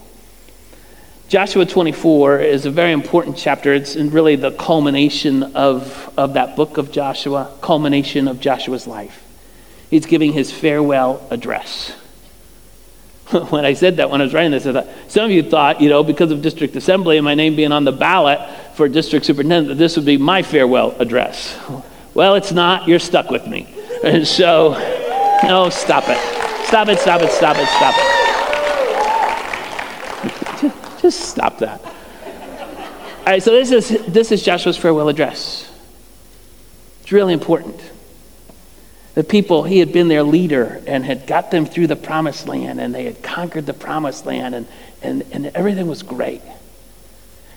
Joshua 1.28 1.64
24 1.64 2.40
is 2.40 2.66
a 2.66 2.70
very 2.70 2.92
important 2.92 3.38
chapter. 3.38 3.72
It's 3.72 3.96
really 3.96 4.36
the 4.36 4.50
culmination 4.50 5.42
of, 5.56 6.12
of 6.16 6.34
that 6.34 6.56
book 6.56 6.76
of 6.76 6.92
Joshua, 6.92 7.50
culmination 7.62 8.28
of 8.28 8.38
Joshua's 8.38 8.86
life. 8.86 9.24
He's 9.88 10.06
giving 10.06 10.32
his 10.32 10.52
farewell 10.52 11.26
address. 11.30 11.94
when 13.50 13.64
I 13.64 13.72
said 13.72 13.96
that, 13.96 14.10
when 14.10 14.20
I 14.20 14.24
was 14.24 14.34
writing 14.34 14.50
this, 14.50 14.66
I 14.66 14.72
thought, 14.72 14.88
some 15.08 15.24
of 15.24 15.30
you 15.30 15.42
thought, 15.42 15.80
you 15.80 15.88
know, 15.88 16.04
because 16.04 16.30
of 16.30 16.42
district 16.42 16.76
assembly 16.76 17.16
and 17.16 17.24
my 17.24 17.34
name 17.34 17.56
being 17.56 17.72
on 17.72 17.84
the 17.84 17.92
ballot 17.92 18.40
for 18.74 18.88
district 18.88 19.26
superintendent, 19.26 19.68
that 19.68 19.76
this 19.76 19.96
would 19.96 20.04
be 20.06 20.18
my 20.18 20.42
farewell 20.42 20.94
address. 20.98 21.58
Well, 22.14 22.34
it's 22.34 22.52
not. 22.52 22.88
You're 22.88 22.98
stuck 22.98 23.30
with 23.30 23.46
me. 23.46 23.66
And 24.04 24.26
so, 24.26 24.72
no, 25.44 25.70
stop 25.70 26.04
it. 26.08 26.18
Stop 26.66 26.88
it, 26.88 26.98
stop 26.98 27.22
it, 27.22 27.30
stop 27.30 27.56
it, 27.56 27.68
stop 27.68 27.94
it. 27.96 28.22
Just 31.00 31.20
stop 31.30 31.58
that. 31.58 31.80
All 31.80 31.92
right, 33.26 33.42
so 33.42 33.52
this 33.52 33.70
is, 33.70 34.04
this 34.06 34.32
is 34.32 34.42
Joshua's 34.42 34.76
farewell 34.76 35.08
address. 35.08 35.70
It's 37.00 37.12
really 37.12 37.32
important. 37.32 37.80
The 39.14 39.24
people, 39.24 39.62
he 39.64 39.78
had 39.78 39.92
been 39.92 40.08
their 40.08 40.22
leader 40.22 40.82
and 40.86 41.04
had 41.04 41.26
got 41.26 41.50
them 41.50 41.66
through 41.66 41.88
the 41.88 41.96
promised 41.96 42.48
land, 42.48 42.80
and 42.80 42.94
they 42.94 43.04
had 43.04 43.22
conquered 43.22 43.66
the 43.66 43.74
promised 43.74 44.24
land, 44.24 44.54
and, 44.54 44.66
and, 45.02 45.24
and 45.32 45.46
everything 45.48 45.86
was 45.86 46.02
great. 46.02 46.40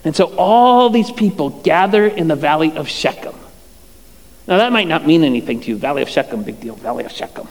And 0.04 0.16
so 0.16 0.36
all 0.38 0.90
these 0.90 1.12
people 1.12 1.50
gather 1.50 2.06
in 2.06 2.28
the 2.28 2.36
valley 2.36 2.76
of 2.76 2.90
Shechem. 2.90 3.36
Now, 4.48 4.58
that 4.58 4.72
might 4.72 4.88
not 4.88 5.08
mean 5.08 5.24
anything 5.24 5.62
to 5.62 5.70
you. 5.70 5.78
Valley 5.78 6.04
of 6.04 6.10
Shechem, 6.10 6.44
big 6.44 6.60
deal, 6.60 6.76
Valley 6.76 7.04
of 7.04 7.12
Shechem. 7.12 7.48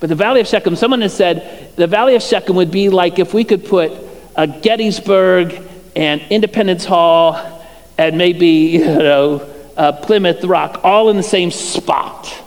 But 0.00 0.08
the 0.08 0.14
Valley 0.14 0.40
of 0.40 0.48
Shechem, 0.48 0.76
someone 0.76 1.02
has 1.02 1.14
said 1.14 1.76
the 1.76 1.86
Valley 1.86 2.14
of 2.14 2.22
Shechem 2.22 2.56
would 2.56 2.70
be 2.70 2.88
like 2.88 3.18
if 3.18 3.34
we 3.34 3.44
could 3.44 3.66
put 3.66 3.92
a 4.34 4.46
Gettysburg 4.46 5.60
and 5.94 6.22
Independence 6.30 6.84
Hall 6.84 7.36
and 7.98 8.16
maybe, 8.16 8.46
you 8.48 8.84
know, 8.84 9.48
uh, 9.76 9.92
Plymouth 9.92 10.44
Rock 10.44 10.80
all 10.84 11.10
in 11.10 11.16
the 11.16 11.22
same 11.22 11.50
spot. 11.50 12.41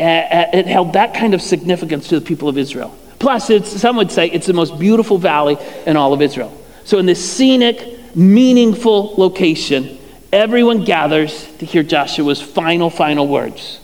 Uh, 0.00 0.02
uh, 0.02 0.50
it 0.54 0.66
held 0.66 0.94
that 0.94 1.14
kind 1.14 1.34
of 1.34 1.42
significance 1.42 2.08
to 2.08 2.18
the 2.18 2.24
people 2.24 2.48
of 2.48 2.56
Israel. 2.56 2.96
Plus, 3.18 3.50
some 3.66 3.96
would 3.96 4.10
say 4.10 4.30
it's 4.30 4.46
the 4.46 4.54
most 4.54 4.78
beautiful 4.78 5.18
valley 5.18 5.58
in 5.84 5.96
all 5.96 6.14
of 6.14 6.22
Israel. 6.22 6.56
So, 6.84 6.98
in 6.98 7.04
this 7.04 7.22
scenic, 7.30 8.16
meaningful 8.16 9.14
location, 9.16 9.98
everyone 10.32 10.84
gathers 10.84 11.46
to 11.58 11.66
hear 11.66 11.82
Joshua's 11.82 12.40
final, 12.40 12.88
final 12.88 13.28
words. 13.28 13.78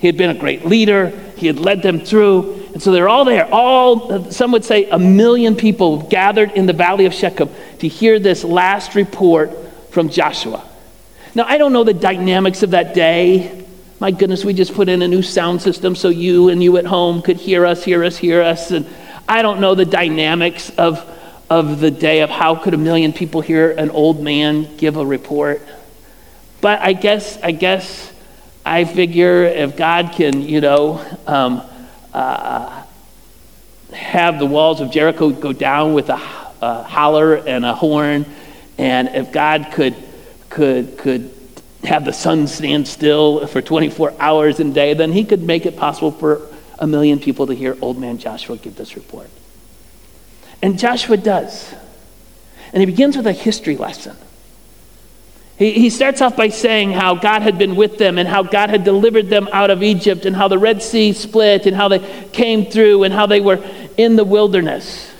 He 0.00 0.08
had 0.08 0.16
been 0.16 0.30
a 0.30 0.38
great 0.38 0.66
leader, 0.66 1.10
he 1.36 1.46
had 1.46 1.58
led 1.58 1.82
them 1.82 2.00
through. 2.00 2.62
And 2.74 2.82
so 2.82 2.90
they're 2.90 3.08
all 3.08 3.24
there. 3.24 3.48
All, 3.52 4.30
some 4.32 4.50
would 4.52 4.64
say, 4.64 4.90
a 4.90 4.98
million 4.98 5.54
people 5.54 6.02
gathered 6.02 6.50
in 6.52 6.66
the 6.66 6.72
valley 6.72 7.06
of 7.06 7.14
Shechem 7.14 7.48
to 7.78 7.88
hear 7.88 8.18
this 8.18 8.42
last 8.42 8.96
report 8.96 9.52
from 9.92 10.08
Joshua. 10.08 10.68
Now, 11.36 11.44
I 11.44 11.56
don't 11.56 11.72
know 11.72 11.84
the 11.84 11.94
dynamics 11.94 12.62
of 12.62 12.72
that 12.72 12.94
day. 12.94 13.63
My 14.00 14.10
goodness, 14.10 14.44
we 14.44 14.54
just 14.54 14.74
put 14.74 14.88
in 14.88 15.02
a 15.02 15.08
new 15.08 15.22
sound 15.22 15.62
system 15.62 15.94
so 15.94 16.08
you 16.08 16.48
and 16.48 16.60
you 16.60 16.76
at 16.78 16.84
home 16.84 17.22
could 17.22 17.36
hear 17.36 17.64
us, 17.64 17.84
hear 17.84 18.02
us, 18.02 18.16
hear 18.16 18.42
us. 18.42 18.72
And 18.72 18.86
I 19.28 19.40
don't 19.42 19.60
know 19.60 19.76
the 19.76 19.84
dynamics 19.84 20.70
of, 20.70 21.08
of 21.48 21.78
the 21.78 21.92
day 21.92 22.22
of 22.22 22.28
how 22.28 22.56
could 22.56 22.74
a 22.74 22.78
million 22.78 23.12
people 23.12 23.40
hear 23.40 23.70
an 23.70 23.90
old 23.90 24.20
man 24.20 24.76
give 24.78 24.96
a 24.96 25.06
report. 25.06 25.62
But 26.60 26.80
I 26.80 26.92
guess, 26.92 27.40
I 27.40 27.52
guess 27.52 28.12
I 28.66 28.84
figure 28.84 29.44
if 29.44 29.76
God 29.76 30.12
can, 30.12 30.42
you 30.42 30.60
know, 30.60 31.00
um, 31.28 31.62
uh, 32.12 32.82
have 33.92 34.40
the 34.40 34.46
walls 34.46 34.80
of 34.80 34.90
Jericho 34.90 35.30
go 35.30 35.52
down 35.52 35.94
with 35.94 36.08
a, 36.10 36.20
a 36.60 36.82
holler 36.82 37.36
and 37.36 37.64
a 37.64 37.74
horn, 37.74 38.26
and 38.76 39.08
if 39.08 39.30
God 39.30 39.68
could, 39.72 39.94
could, 40.48 40.98
could 40.98 41.33
have 41.86 42.04
the 42.04 42.12
sun 42.12 42.46
stand 42.46 42.88
still 42.88 43.46
for 43.46 43.60
24 43.60 44.14
hours 44.18 44.60
in 44.60 44.70
a 44.70 44.74
day, 44.74 44.94
then 44.94 45.12
he 45.12 45.24
could 45.24 45.42
make 45.42 45.66
it 45.66 45.76
possible 45.76 46.10
for 46.10 46.42
a 46.78 46.86
million 46.86 47.18
people 47.18 47.46
to 47.46 47.54
hear 47.54 47.76
old 47.80 47.98
man 47.98 48.18
Joshua 48.18 48.56
give 48.56 48.76
this 48.76 48.96
report. 48.96 49.30
And 50.62 50.78
Joshua 50.78 51.16
does. 51.16 51.72
And 52.72 52.80
he 52.80 52.86
begins 52.86 53.16
with 53.16 53.26
a 53.26 53.32
history 53.32 53.76
lesson. 53.76 54.16
He, 55.56 55.72
he 55.72 55.90
starts 55.90 56.20
off 56.20 56.36
by 56.36 56.48
saying 56.48 56.92
how 56.92 57.14
God 57.14 57.42
had 57.42 57.58
been 57.58 57.76
with 57.76 57.98
them 57.98 58.18
and 58.18 58.26
how 58.26 58.42
God 58.42 58.70
had 58.70 58.82
delivered 58.82 59.28
them 59.28 59.48
out 59.52 59.70
of 59.70 59.82
Egypt 59.82 60.26
and 60.26 60.34
how 60.34 60.48
the 60.48 60.58
Red 60.58 60.82
Sea 60.82 61.12
split 61.12 61.66
and 61.66 61.76
how 61.76 61.88
they 61.88 62.00
came 62.32 62.66
through 62.66 63.04
and 63.04 63.14
how 63.14 63.26
they 63.26 63.40
were 63.40 63.64
in 63.96 64.16
the 64.16 64.24
wilderness. 64.24 65.12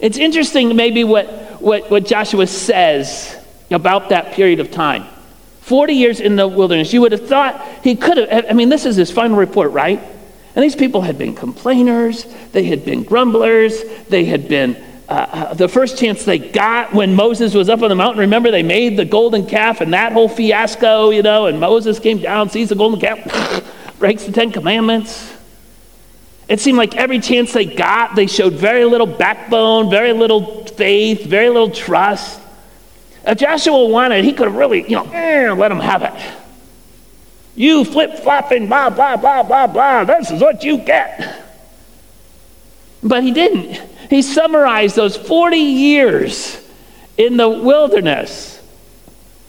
It's 0.00 0.18
interesting, 0.18 0.76
maybe, 0.76 1.04
what, 1.04 1.26
what, 1.62 1.90
what 1.90 2.04
Joshua 2.04 2.46
says 2.46 3.34
about 3.70 4.10
that 4.10 4.32
period 4.34 4.60
of 4.60 4.70
time. 4.70 5.06
40 5.68 5.92
years 5.92 6.20
in 6.20 6.36
the 6.36 6.48
wilderness. 6.48 6.92
You 6.92 7.02
would 7.02 7.12
have 7.12 7.28
thought 7.28 7.66
he 7.84 7.94
could 7.94 8.16
have, 8.16 8.46
I 8.48 8.54
mean, 8.54 8.70
this 8.70 8.86
is 8.86 8.96
his 8.96 9.10
final 9.10 9.36
report, 9.36 9.70
right? 9.72 10.00
And 10.54 10.64
these 10.64 10.74
people 10.74 11.02
had 11.02 11.18
been 11.18 11.34
complainers, 11.34 12.24
they 12.52 12.64
had 12.64 12.84
been 12.84 13.04
grumblers, 13.04 13.84
they 14.08 14.24
had 14.24 14.48
been 14.48 14.82
uh, 15.08 15.12
uh, 15.12 15.54
the 15.54 15.68
first 15.68 15.98
chance 15.98 16.24
they 16.24 16.38
got 16.38 16.92
when 16.92 17.14
Moses 17.14 17.54
was 17.54 17.68
up 17.68 17.82
on 17.82 17.88
the 17.88 17.94
mountain, 17.94 18.20
remember 18.20 18.50
they 18.50 18.62
made 18.62 18.96
the 18.96 19.04
golden 19.04 19.46
calf 19.46 19.80
and 19.80 19.92
that 19.94 20.12
whole 20.12 20.28
fiasco, 20.28 21.10
you 21.10 21.22
know, 21.22 21.46
and 21.46 21.60
Moses 21.60 21.98
came 21.98 22.18
down, 22.18 22.50
sees 22.50 22.70
the 22.70 22.74
golden 22.74 23.00
calf, 23.00 23.64
breaks 23.98 24.24
the 24.24 24.32
Ten 24.32 24.52
Commandments. 24.52 25.34
It 26.48 26.60
seemed 26.60 26.78
like 26.78 26.96
every 26.96 27.20
chance 27.20 27.52
they 27.52 27.66
got, 27.66 28.16
they 28.16 28.26
showed 28.26 28.54
very 28.54 28.84
little 28.86 29.06
backbone, 29.06 29.90
very 29.90 30.12
little 30.12 30.64
faith, 30.64 31.24
very 31.24 31.48
little 31.48 31.70
trust. 31.70 32.40
If 33.26 33.38
Joshua 33.38 33.86
wanted, 33.86 34.24
he 34.24 34.32
could 34.32 34.46
have 34.46 34.56
really, 34.56 34.82
you 34.82 34.96
know, 34.96 35.10
eh, 35.12 35.52
let 35.52 35.70
him 35.70 35.80
have 35.80 36.02
it. 36.02 36.12
You 37.54 37.84
flip 37.84 38.18
flopping, 38.18 38.68
blah, 38.68 38.90
blah, 38.90 39.16
blah, 39.16 39.42
blah, 39.42 39.66
blah. 39.66 40.04
This 40.04 40.30
is 40.30 40.40
what 40.40 40.62
you 40.62 40.78
get. 40.78 41.44
But 43.02 43.22
he 43.22 43.32
didn't. 43.32 43.80
He 44.10 44.22
summarized 44.22 44.96
those 44.96 45.16
40 45.16 45.56
years 45.56 46.64
in 47.16 47.36
the 47.36 47.48
wilderness 47.48 48.62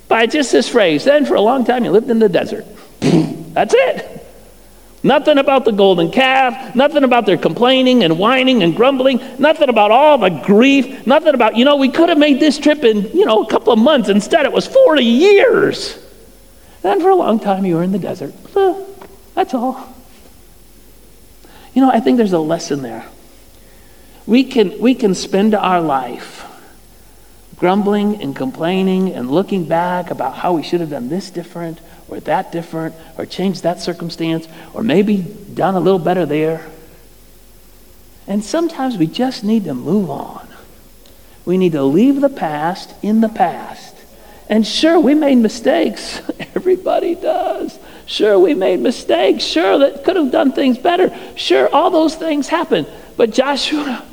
by 0.08 0.26
just 0.26 0.52
this 0.52 0.68
phrase. 0.68 1.04
Then, 1.04 1.26
for 1.26 1.36
a 1.36 1.42
long 1.42 1.66
time, 1.66 1.84
he 1.84 1.90
lived 1.90 2.10
in 2.10 2.20
the 2.20 2.30
desert. 2.30 2.66
That's 3.00 3.74
it. 3.78 4.19
Nothing 5.02 5.38
about 5.38 5.64
the 5.64 5.72
golden 5.72 6.12
calf, 6.12 6.76
nothing 6.76 7.04
about 7.04 7.26
their 7.26 7.38
complaining 7.38 8.04
and 8.04 8.20
whining 8.20 8.64
and 8.64 8.76
grumbling, 8.76 9.22
nothing 9.40 9.70
about 9.70 9.92
all 9.92 10.18
the 10.18 10.30
grief, 10.30 11.08
nothing 11.08 11.34
about, 11.34 11.56
you 11.56 11.64
know, 11.64 11.78
we 11.78 11.90
could 11.90 12.10
have 12.10 12.18
made 12.18 12.40
this 12.40 12.58
trip 12.58 12.84
in, 12.84 13.04
you 13.12 13.26
know, 13.26 13.44
a 13.44 13.48
couple 13.48 13.72
of 13.72 13.80
months. 13.80 14.10
Instead, 14.10 14.46
it 14.46 14.52
was 14.52 14.68
40 14.68 15.04
years. 15.04 15.98
And 16.84 17.02
for 17.02 17.10
a 17.10 17.16
long 17.16 17.40
time, 17.40 17.66
you 17.66 17.76
were 17.76 17.84
in 17.84 17.94
the 17.94 18.00
desert. 18.00 18.34
That's 19.36 19.54
all. 19.54 19.96
You 21.74 21.82
know, 21.82 21.92
I 21.92 22.02
think 22.02 22.18
there's 22.18 22.34
a 22.34 22.40
lesson 22.40 22.82
there. 22.82 23.06
We 24.26 24.44
can, 24.44 24.80
we 24.80 24.96
can 24.96 25.16
spend 25.16 25.56
our 25.56 25.80
life 25.80 26.46
grumbling 27.56 28.22
and 28.22 28.36
complaining 28.36 29.14
and 29.14 29.32
looking 29.32 29.66
back 29.66 30.12
about 30.12 30.36
how 30.36 30.54
we 30.54 30.64
should 30.64 30.82
have 30.82 30.90
done 30.90 31.10
this 31.10 31.30
different 31.30 31.80
or 32.10 32.20
that 32.22 32.52
different 32.52 32.96
or 33.18 33.26
changed 33.26 33.64
that 33.64 33.80
circumstance 33.80 34.48
or 34.74 34.84
maybe 34.84 35.18
done 35.18 35.76
a 35.76 35.80
little 35.80 36.00
better 36.00 36.26
there. 36.26 36.66
And 38.28 38.44
sometimes 38.44 38.98
we 38.98 39.08
just 39.08 39.44
need 39.44 39.64
to 39.66 39.74
move 39.74 40.10
on. 40.10 40.48
We 41.46 41.58
need 41.58 41.72
to 41.72 41.84
leave 41.84 42.22
the 42.22 42.30
past 42.30 42.94
in 43.02 43.22
the 43.22 43.30
past. 43.30 43.96
And 44.48 44.66
sure, 44.66 45.00
we 45.00 45.14
made 45.14 45.36
mistakes. 45.36 46.22
Everybody 46.56 47.16
does. 47.16 47.78
Sure, 48.06 48.38
we 48.40 48.56
made 48.56 48.80
mistakes. 48.80 49.44
Sure, 49.44 49.78
that 49.80 50.04
could 50.04 50.16
have 50.16 50.32
done 50.32 50.52
things 50.52 50.78
better. 50.78 51.16
Sure, 51.36 51.70
all 51.74 51.92
those 51.92 52.16
things 52.16 52.48
happen. 52.48 52.86
But 53.18 53.32
Joshua, 53.32 54.06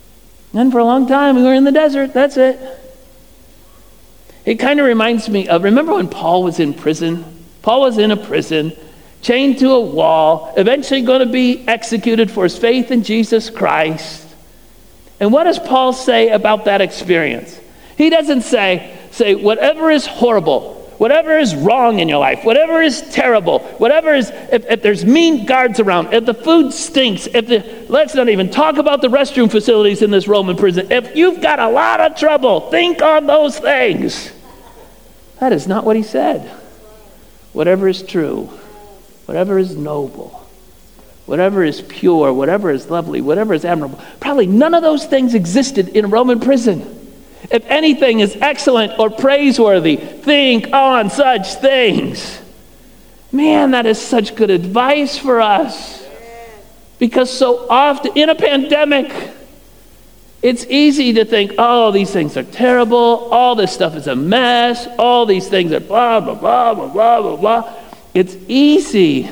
and 0.54 0.72
for 0.72 0.78
a 0.78 0.84
long 0.84 1.06
time, 1.06 1.36
we 1.36 1.42
were 1.42 1.54
in 1.54 1.64
the 1.64 1.72
desert. 1.72 2.14
That's 2.14 2.36
it. 2.36 2.58
It 4.44 4.56
kind 4.56 4.80
of 4.80 4.86
reminds 4.86 5.28
me 5.28 5.48
of 5.48 5.62
remember 5.62 5.94
when 5.94 6.08
Paul 6.08 6.42
was 6.42 6.58
in 6.58 6.74
prison? 6.74 7.31
Paul 7.62 7.82
was 7.82 7.98
in 7.98 8.10
a 8.10 8.16
prison, 8.16 8.72
chained 9.22 9.58
to 9.60 9.70
a 9.70 9.80
wall, 9.80 10.52
eventually 10.56 11.02
going 11.02 11.26
to 11.26 11.32
be 11.32 11.66
executed 11.66 12.30
for 12.30 12.44
his 12.44 12.58
faith 12.58 12.90
in 12.90 13.04
Jesus 13.04 13.50
Christ. 13.50 14.26
And 15.20 15.32
what 15.32 15.44
does 15.44 15.60
Paul 15.60 15.92
say 15.92 16.30
about 16.30 16.64
that 16.64 16.80
experience? 16.80 17.58
He 17.96 18.10
doesn't 18.10 18.42
say, 18.42 18.98
say, 19.12 19.36
whatever 19.36 19.90
is 19.90 20.04
horrible, 20.04 20.74
whatever 20.98 21.38
is 21.38 21.54
wrong 21.54 22.00
in 22.00 22.08
your 22.08 22.18
life, 22.18 22.44
whatever 22.44 22.82
is 22.82 23.02
terrible, 23.12 23.60
whatever 23.78 24.12
is, 24.12 24.30
if, 24.50 24.64
if, 24.68 24.82
there's 24.82 25.04
mean 25.04 25.46
guards 25.46 25.78
around, 25.78 26.12
if 26.12 26.26
the 26.26 26.34
food 26.34 26.72
stinks, 26.72 27.28
if 27.28 27.46
the, 27.46 27.86
let's 27.88 28.16
not 28.16 28.28
even 28.28 28.50
talk 28.50 28.78
about 28.78 29.00
the 29.00 29.08
restroom 29.08 29.48
facilities 29.48 30.02
in 30.02 30.10
this 30.10 30.26
Roman 30.26 30.56
prison. 30.56 30.90
If 30.90 31.14
you've 31.14 31.40
got 31.40 31.60
a 31.60 31.68
lot 31.68 32.00
of 32.00 32.16
trouble, 32.16 32.70
think 32.70 33.00
on 33.00 33.26
those 33.26 33.56
things. 33.56 34.32
That 35.38 35.52
is 35.52 35.68
not 35.68 35.84
what 35.84 35.94
he 35.94 36.02
said. 36.02 36.61
Whatever 37.52 37.88
is 37.88 38.02
true, 38.02 38.44
whatever 39.26 39.58
is 39.58 39.76
noble, 39.76 40.46
whatever 41.26 41.62
is 41.62 41.82
pure, 41.82 42.32
whatever 42.32 42.70
is 42.70 42.88
lovely, 42.88 43.20
whatever 43.20 43.54
is 43.54 43.64
admirable. 43.64 44.00
Probably 44.20 44.46
none 44.46 44.74
of 44.74 44.82
those 44.82 45.04
things 45.06 45.34
existed 45.34 45.88
in 45.88 46.06
a 46.06 46.08
Roman 46.08 46.40
prison. 46.40 46.98
If 47.50 47.66
anything 47.66 48.20
is 48.20 48.36
excellent 48.40 48.98
or 48.98 49.10
praiseworthy, 49.10 49.96
think 49.96 50.72
on 50.72 51.10
such 51.10 51.54
things. 51.56 52.40
Man, 53.30 53.72
that 53.72 53.86
is 53.86 54.00
such 54.00 54.34
good 54.36 54.50
advice 54.50 55.18
for 55.18 55.40
us. 55.40 56.06
Because 56.98 57.36
so 57.36 57.66
often 57.68 58.12
in 58.16 58.28
a 58.28 58.34
pandemic, 58.34 59.10
it's 60.42 60.64
easy 60.66 61.12
to 61.14 61.24
think, 61.24 61.52
oh, 61.56 61.92
these 61.92 62.10
things 62.10 62.36
are 62.36 62.42
terrible. 62.42 63.28
All 63.30 63.54
this 63.54 63.72
stuff 63.72 63.94
is 63.94 64.08
a 64.08 64.16
mess. 64.16 64.88
All 64.98 65.24
these 65.24 65.48
things 65.48 65.72
are 65.72 65.80
blah, 65.80 66.20
blah, 66.20 66.34
blah, 66.34 66.74
blah, 66.74 66.88
blah, 66.88 67.22
blah, 67.22 67.36
blah. 67.36 67.74
It's 68.12 68.36
easy 68.48 69.30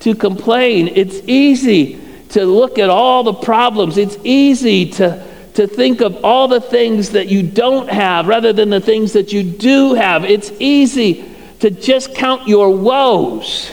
to 0.00 0.14
complain. 0.14 0.88
It's 0.88 1.20
easy 1.26 2.00
to 2.30 2.44
look 2.44 2.78
at 2.78 2.88
all 2.88 3.24
the 3.24 3.34
problems. 3.34 3.98
It's 3.98 4.16
easy 4.22 4.90
to 4.92 5.34
to 5.54 5.68
think 5.68 6.00
of 6.00 6.24
all 6.24 6.48
the 6.48 6.60
things 6.60 7.10
that 7.10 7.28
you 7.28 7.42
don't 7.42 7.88
have 7.88 8.26
rather 8.26 8.52
than 8.52 8.70
the 8.70 8.80
things 8.80 9.12
that 9.12 9.32
you 9.32 9.42
do 9.42 9.94
have. 9.94 10.24
It's 10.24 10.52
easy 10.58 11.24
to 11.60 11.70
just 11.70 12.14
count 12.14 12.48
your 12.48 12.76
woes. 12.76 13.72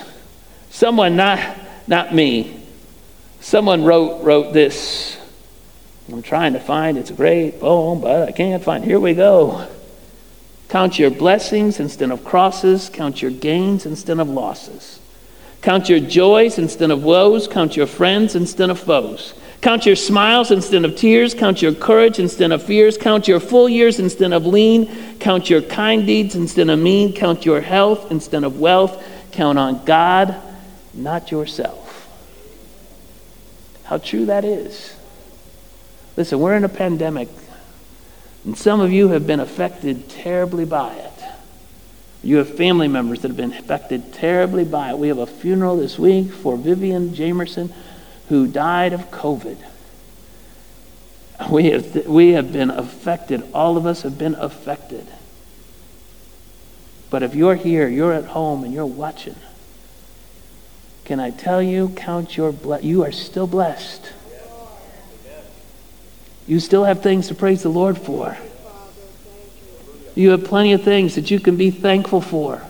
Someone, 0.69 1.15
not, 1.15 1.39
not 1.87 2.13
me, 2.13 2.61
someone 3.39 3.83
wrote, 3.83 4.23
wrote 4.23 4.53
this. 4.53 5.17
I'm 6.11 6.21
trying 6.21 6.53
to 6.53 6.59
find 6.59 6.97
it's 6.97 7.09
a 7.09 7.13
great 7.13 7.59
poem, 7.59 8.01
but 8.01 8.27
I 8.27 8.31
can't 8.31 8.63
find. 8.63 8.83
Here 8.83 8.99
we 8.99 9.13
go. 9.13 9.67
Count 10.67 10.99
your 10.99 11.09
blessings 11.11 11.79
instead 11.79 12.11
of 12.11 12.23
crosses, 12.23 12.89
count 12.89 13.21
your 13.21 13.31
gains 13.31 13.85
instead 13.85 14.19
of 14.19 14.29
losses. 14.29 14.99
Count 15.61 15.89
your 15.89 15.99
joys 15.99 16.57
instead 16.57 16.91
of 16.91 17.03
woes, 17.03 17.47
count 17.47 17.77
your 17.77 17.87
friends 17.87 18.35
instead 18.35 18.69
of 18.69 18.79
foes. 18.79 19.33
Count 19.61 19.85
your 19.85 19.95
smiles 19.95 20.49
instead 20.49 20.85
of 20.85 20.95
tears. 20.95 21.35
Count 21.35 21.61
your 21.61 21.73
courage 21.73 22.17
instead 22.17 22.51
of 22.51 22.63
fears. 22.63 22.97
Count 22.97 23.27
your 23.27 23.39
full 23.39 23.69
years 23.69 23.99
instead 23.99 24.33
of 24.33 24.43
lean. 24.45 25.19
Count 25.19 25.51
your 25.51 25.61
kind 25.61 26.07
deeds 26.07 26.33
instead 26.33 26.67
of 26.67 26.79
mean. 26.79 27.13
Count 27.13 27.45
your 27.45 27.61
health 27.61 28.11
instead 28.11 28.43
of 28.43 28.59
wealth. 28.59 29.05
Count 29.31 29.59
on 29.59 29.85
God, 29.85 30.35
not 30.95 31.29
yourself. 31.29 32.09
How 33.83 33.99
true 33.99 34.25
that 34.25 34.45
is. 34.45 34.95
Listen, 36.17 36.39
we're 36.39 36.55
in 36.55 36.63
a 36.63 36.69
pandemic, 36.69 37.29
and 38.43 38.57
some 38.57 38.81
of 38.81 38.91
you 38.91 39.09
have 39.09 39.25
been 39.25 39.39
affected 39.39 40.09
terribly 40.09 40.65
by 40.65 40.93
it. 40.93 41.11
You 42.23 42.37
have 42.37 42.55
family 42.55 42.87
members 42.87 43.21
that 43.21 43.29
have 43.29 43.37
been 43.37 43.53
affected 43.53 44.13
terribly 44.13 44.63
by 44.63 44.91
it. 44.91 44.97
We 44.97 45.07
have 45.07 45.17
a 45.17 45.25
funeral 45.25 45.77
this 45.77 45.97
week 45.97 46.31
for 46.31 46.55
Vivian 46.55 47.09
Jamerson 47.09 47.71
who 48.29 48.47
died 48.47 48.93
of 48.93 49.09
COVID. 49.11 49.57
We 51.49 51.71
have, 51.71 52.05
we 52.05 52.33
have 52.33 52.53
been 52.53 52.69
affected. 52.69 53.43
All 53.53 53.75
of 53.75 53.85
us 53.85 54.03
have 54.03 54.17
been 54.17 54.35
affected. 54.35 55.07
But 57.09 57.23
if 57.23 57.33
you're 57.33 57.55
here, 57.55 57.87
you're 57.89 58.13
at 58.13 58.25
home, 58.25 58.63
and 58.63 58.73
you're 58.73 58.85
watching, 58.85 59.35
can 61.03 61.19
I 61.19 61.31
tell 61.31 61.61
you, 61.61 61.89
count 61.89 62.37
your 62.37 62.53
ble- 62.53 62.79
you 62.81 63.03
are 63.03 63.11
still 63.11 63.47
blessed. 63.47 64.13
You 66.47 66.59
still 66.59 66.83
have 66.83 67.01
things 67.01 67.27
to 67.27 67.35
praise 67.35 67.63
the 67.63 67.69
Lord 67.69 67.97
for. 67.97 68.37
You 70.15 70.31
have 70.31 70.43
plenty 70.43 70.73
of 70.73 70.83
things 70.83 71.15
that 71.15 71.31
you 71.31 71.39
can 71.39 71.55
be 71.55 71.71
thankful 71.71 72.21
for. 72.21 72.61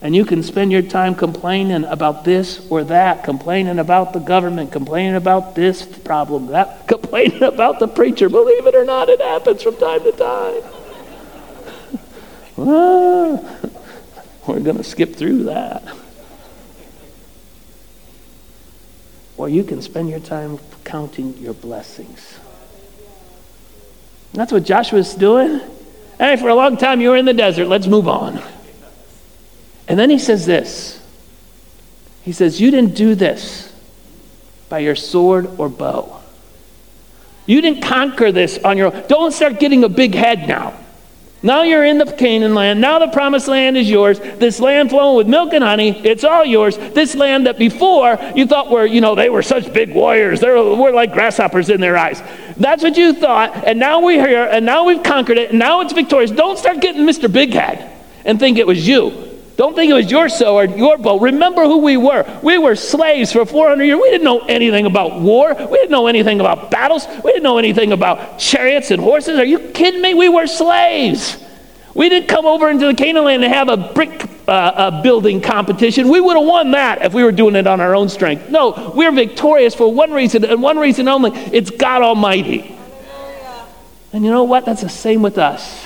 And 0.00 0.14
you 0.14 0.24
can 0.24 0.42
spend 0.44 0.70
your 0.70 0.82
time 0.82 1.16
complaining 1.16 1.84
about 1.84 2.24
this 2.24 2.64
or 2.70 2.84
that, 2.84 3.24
complaining 3.24 3.80
about 3.80 4.12
the 4.12 4.20
government, 4.20 4.70
complaining 4.70 5.16
about 5.16 5.56
this 5.56 5.84
problem, 5.84 6.46
that, 6.48 6.86
complaining 6.88 7.42
about 7.42 7.80
the 7.80 7.88
preacher. 7.88 8.28
Believe 8.28 8.66
it 8.66 8.74
or 8.74 8.84
not, 8.84 9.08
it 9.08 9.20
happens 9.20 9.62
from 9.62 9.76
time 9.76 10.02
to 10.04 10.12
time. 10.12 10.62
well, 12.56 13.44
ah, 13.64 13.68
we're 14.46 14.60
going 14.60 14.76
to 14.76 14.84
skip 14.84 15.16
through 15.16 15.44
that. 15.44 15.82
Or 19.36 19.48
you 19.48 19.64
can 19.64 19.82
spend 19.82 20.10
your 20.10 20.20
time 20.20 20.58
counting 20.88 21.36
your 21.36 21.54
blessings. 21.54 22.38
that's 24.32 24.50
what 24.50 24.64
Joshua's 24.64 25.14
doing. 25.14 25.60
Hey, 26.18 26.36
for 26.36 26.48
a 26.48 26.54
long 26.54 26.76
time 26.76 27.00
you 27.00 27.10
were 27.10 27.16
in 27.16 27.26
the 27.26 27.34
desert. 27.34 27.66
Let's 27.66 27.86
move 27.86 28.08
on. 28.08 28.42
And 29.86 29.98
then 29.98 30.10
he 30.10 30.18
says 30.18 30.46
this 30.46 31.00
He 32.22 32.32
says, 32.32 32.60
You 32.60 32.70
didn't 32.70 32.94
do 32.94 33.14
this 33.14 33.72
by 34.68 34.80
your 34.80 34.96
sword 34.96 35.58
or 35.58 35.68
bow. 35.68 36.22
You 37.46 37.60
didn't 37.60 37.82
conquer 37.82 38.32
this 38.32 38.58
on 38.58 38.76
your 38.76 38.94
own. 38.94 39.04
Don't 39.08 39.32
start 39.32 39.60
getting 39.60 39.84
a 39.84 39.88
big 39.88 40.14
head 40.14 40.48
now. 40.48 40.74
Now 41.40 41.62
you're 41.62 41.84
in 41.84 41.98
the 41.98 42.06
Canaan 42.06 42.54
land. 42.54 42.80
Now 42.80 42.98
the 42.98 43.08
promised 43.08 43.46
land 43.46 43.76
is 43.76 43.88
yours. 43.88 44.18
This 44.18 44.58
land 44.58 44.90
flowing 44.90 45.16
with 45.16 45.28
milk 45.28 45.52
and 45.52 45.62
honey, 45.62 45.90
it's 46.04 46.24
all 46.24 46.44
yours. 46.44 46.76
This 46.76 47.14
land 47.14 47.46
that 47.46 47.58
before 47.58 48.18
you 48.34 48.46
thought 48.46 48.70
were, 48.70 48.84
you 48.84 49.00
know, 49.00 49.14
they 49.14 49.30
were 49.30 49.42
such 49.42 49.72
big 49.72 49.94
warriors. 49.94 50.40
They 50.40 50.50
were, 50.50 50.74
we're 50.74 50.92
like 50.92 51.12
grasshoppers 51.12 51.70
in 51.70 51.80
their 51.80 51.96
eyes. 51.96 52.20
That's 52.56 52.82
what 52.82 52.96
you 52.96 53.12
thought. 53.12 53.54
And 53.64 53.78
now 53.78 54.00
we're 54.00 54.26
here, 54.26 54.48
and 54.50 54.66
now 54.66 54.84
we've 54.84 55.02
conquered 55.02 55.38
it, 55.38 55.50
and 55.50 55.60
now 55.60 55.80
it's 55.80 55.92
victorious. 55.92 56.32
Don't 56.32 56.58
start 56.58 56.80
getting 56.80 57.02
Mr. 57.02 57.32
Big 57.32 57.52
Head 57.52 57.96
and 58.24 58.40
think 58.40 58.58
it 58.58 58.66
was 58.66 58.86
you. 58.86 59.27
Don't 59.58 59.74
think 59.74 59.90
it 59.90 59.94
was 59.94 60.08
your 60.08 60.28
or 60.46 60.66
your 60.66 60.98
bow. 60.98 61.18
Remember 61.18 61.64
who 61.64 61.78
we 61.78 61.96
were. 61.96 62.24
We 62.44 62.58
were 62.58 62.76
slaves 62.76 63.32
for 63.32 63.44
400 63.44 63.82
years. 63.82 63.98
We 64.00 64.08
didn't 64.08 64.22
know 64.22 64.38
anything 64.46 64.86
about 64.86 65.20
war. 65.20 65.52
We 65.52 65.78
didn't 65.78 65.90
know 65.90 66.06
anything 66.06 66.38
about 66.38 66.70
battles. 66.70 67.08
We 67.24 67.32
didn't 67.32 67.42
know 67.42 67.58
anything 67.58 67.90
about 67.90 68.38
chariots 68.38 68.92
and 68.92 69.02
horses. 69.02 69.36
Are 69.36 69.44
you 69.44 69.58
kidding 69.58 70.00
me? 70.00 70.14
We 70.14 70.28
were 70.28 70.46
slaves. 70.46 71.42
We 71.92 72.08
didn't 72.08 72.28
come 72.28 72.46
over 72.46 72.70
into 72.70 72.86
the 72.86 72.94
Canaan 72.94 73.24
land 73.24 73.42
to 73.42 73.48
have 73.48 73.68
a 73.68 73.76
brick 73.76 74.30
uh, 74.46 74.52
uh, 74.52 75.02
building 75.02 75.40
competition. 75.40 76.08
We 76.08 76.20
would 76.20 76.36
have 76.36 76.46
won 76.46 76.70
that 76.70 77.04
if 77.04 77.12
we 77.12 77.24
were 77.24 77.32
doing 77.32 77.56
it 77.56 77.66
on 77.66 77.80
our 77.80 77.96
own 77.96 78.08
strength. 78.08 78.50
No, 78.50 78.92
we're 78.94 79.10
victorious 79.10 79.74
for 79.74 79.92
one 79.92 80.12
reason 80.12 80.44
and 80.44 80.62
one 80.62 80.78
reason 80.78 81.08
only 81.08 81.32
it's 81.32 81.72
God 81.72 82.02
Almighty. 82.02 82.78
And 84.12 84.24
you 84.24 84.30
know 84.30 84.44
what? 84.44 84.64
That's 84.64 84.82
the 84.82 84.88
same 84.88 85.20
with 85.20 85.36
us. 85.36 85.84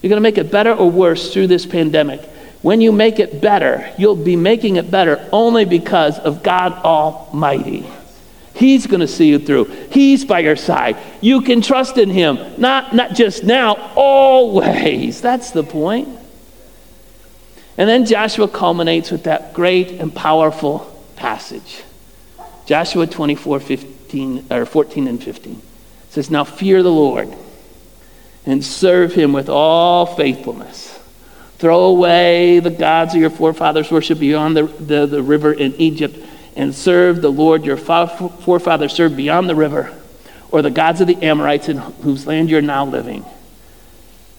You're 0.00 0.08
going 0.08 0.16
to 0.16 0.22
make 0.22 0.38
it 0.38 0.50
better 0.50 0.72
or 0.72 0.90
worse 0.90 1.34
through 1.34 1.48
this 1.48 1.66
pandemic. 1.66 2.31
When 2.62 2.80
you 2.80 2.92
make 2.92 3.18
it 3.18 3.40
better, 3.40 3.92
you'll 3.98 4.16
be 4.16 4.36
making 4.36 4.76
it 4.76 4.90
better 4.90 5.28
only 5.32 5.64
because 5.64 6.18
of 6.20 6.44
God 6.44 6.72
Almighty. 6.84 7.84
He's 8.54 8.86
going 8.86 9.00
to 9.00 9.08
see 9.08 9.28
you 9.28 9.40
through. 9.40 9.64
He's 9.90 10.24
by 10.24 10.40
your 10.40 10.54
side. 10.54 10.96
You 11.20 11.40
can 11.40 11.60
trust 11.60 11.98
in 11.98 12.08
Him, 12.08 12.38
not, 12.58 12.94
not 12.94 13.14
just 13.14 13.42
now, 13.42 13.92
always. 13.96 15.20
That's 15.20 15.50
the 15.50 15.64
point. 15.64 16.08
And 17.76 17.88
then 17.88 18.06
Joshua 18.06 18.46
culminates 18.46 19.10
with 19.10 19.24
that 19.24 19.54
great 19.54 19.92
and 19.92 20.14
powerful 20.14 20.80
passage. 21.16 21.82
Joshua 22.66 23.08
24, 23.08 23.58
15, 23.58 24.46
or 24.50 24.66
14 24.66 25.08
and 25.08 25.22
15. 25.22 25.52
It 25.54 25.60
says, 26.10 26.30
Now 26.30 26.44
fear 26.44 26.82
the 26.84 26.92
Lord 26.92 27.34
and 28.46 28.64
serve 28.64 29.14
him 29.14 29.32
with 29.32 29.48
all 29.48 30.06
faithfulness 30.06 31.01
Throw 31.62 31.84
away 31.84 32.58
the 32.58 32.70
gods 32.70 33.14
of 33.14 33.20
your 33.20 33.30
forefathers 33.30 33.88
worship 33.88 34.18
beyond 34.18 34.56
the, 34.56 34.64
the, 34.64 35.06
the 35.06 35.22
river 35.22 35.52
in 35.52 35.76
Egypt 35.76 36.18
and 36.56 36.74
serve 36.74 37.22
the 37.22 37.30
Lord 37.30 37.64
your 37.64 37.76
forefathers 37.76 38.92
served 38.92 39.16
beyond 39.16 39.48
the 39.48 39.54
river, 39.54 39.96
or 40.50 40.60
the 40.60 40.72
gods 40.72 41.00
of 41.00 41.06
the 41.06 41.22
Amorites 41.22 41.68
in 41.68 41.76
whose 41.76 42.26
land 42.26 42.50
you're 42.50 42.62
now 42.62 42.84
living. 42.84 43.24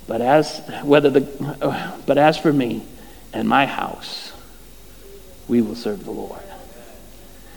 But 0.05 0.19
as, 0.19 0.59
whether 0.83 1.09
the, 1.09 1.57
uh, 1.61 1.97
but 2.05 2.17
as 2.17 2.37
for 2.37 2.51
me 2.51 2.83
and 3.31 3.47
my 3.47 3.67
house, 3.67 4.33
we 5.47 5.61
will 5.61 5.75
serve 5.75 6.03
the 6.03 6.11
Lord. 6.11 6.43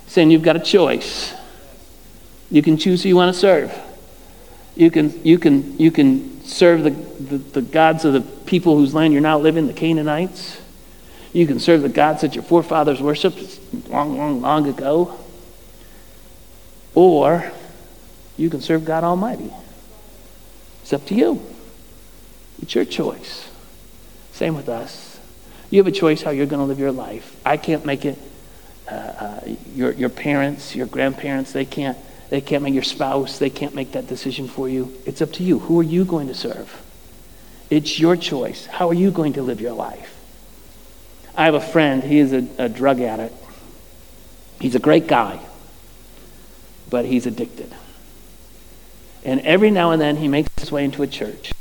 Saying 0.06 0.30
you've 0.30 0.44
got 0.44 0.54
a 0.54 0.60
choice. 0.60 1.34
You 2.52 2.62
can 2.62 2.76
choose 2.76 3.02
who 3.02 3.08
you 3.08 3.16
want 3.16 3.34
to 3.34 3.40
serve. 3.40 3.76
You 4.76 4.90
can, 4.90 5.24
you 5.24 5.38
can, 5.38 5.78
you 5.78 5.90
can 5.90 6.44
serve 6.44 6.84
the, 6.84 6.90
the, 6.90 7.38
the 7.38 7.62
gods 7.62 8.04
of 8.04 8.12
the 8.12 8.20
people 8.20 8.76
whose 8.76 8.94
land 8.94 9.12
you're 9.12 9.22
now 9.22 9.38
living, 9.38 9.66
the 9.66 9.72
Canaanites. 9.72 10.60
You 11.32 11.46
can 11.46 11.58
serve 11.58 11.82
the 11.82 11.88
gods 11.88 12.20
that 12.20 12.34
your 12.34 12.44
forefathers 12.44 13.00
worshiped 13.00 13.58
long, 13.88 14.16
long, 14.16 14.40
long 14.42 14.68
ago. 14.68 15.18
Or 16.94 17.50
you 18.36 18.50
can 18.50 18.60
serve 18.60 18.84
God 18.84 19.02
Almighty. 19.02 19.50
It's 20.82 20.92
up 20.92 21.06
to 21.06 21.14
you. 21.14 21.42
It's 22.62 22.74
your 22.74 22.84
choice. 22.84 23.48
Same 24.32 24.54
with 24.54 24.68
us. 24.68 25.18
You 25.70 25.78
have 25.78 25.86
a 25.86 25.92
choice 25.92 26.22
how 26.22 26.30
you're 26.30 26.46
going 26.46 26.60
to 26.60 26.66
live 26.66 26.78
your 26.78 26.92
life. 26.92 27.38
I 27.44 27.56
can't 27.56 27.84
make 27.84 28.04
it. 28.04 28.18
Uh, 28.88 28.94
uh, 28.94 29.40
your, 29.74 29.90
your 29.92 30.08
parents, 30.08 30.76
your 30.76 30.86
grandparents, 30.86 31.52
they 31.52 31.64
can't 31.64 31.98
they 32.28 32.40
can't 32.40 32.62
make 32.62 32.74
your 32.74 32.82
spouse, 32.82 33.38
they 33.38 33.50
can't 33.50 33.74
make 33.74 33.92
that 33.92 34.06
decision 34.06 34.48
for 34.48 34.68
you. 34.68 34.96
It's 35.06 35.22
up 35.22 35.32
to 35.34 35.44
you. 35.44 35.60
Who 35.60 35.80
are 35.80 35.84
you 35.84 36.04
going 36.04 36.28
to 36.28 36.34
serve? 36.34 36.82
It's 37.70 37.98
your 37.98 38.16
choice. 38.16 38.66
How 38.66 38.88
are 38.88 38.94
you 38.94 39.10
going 39.10 39.34
to 39.34 39.42
live 39.42 39.60
your 39.60 39.72
life? 39.72 40.12
I 41.36 41.44
have 41.44 41.54
a 41.54 41.60
friend, 41.60 42.02
he 42.02 42.18
is 42.18 42.32
a, 42.32 42.46
a 42.58 42.68
drug 42.68 43.00
addict. 43.00 43.34
He's 44.60 44.74
a 44.74 44.80
great 44.80 45.06
guy, 45.06 45.38
but 46.88 47.04
he's 47.04 47.26
addicted. 47.26 47.74
And 49.24 49.40
every 49.40 49.70
now 49.70 49.90
and 49.90 50.00
then 50.00 50.16
he 50.16 50.28
makes 50.28 50.48
his 50.58 50.72
way 50.72 50.84
into 50.84 51.02
a 51.02 51.06
church. 51.06 51.52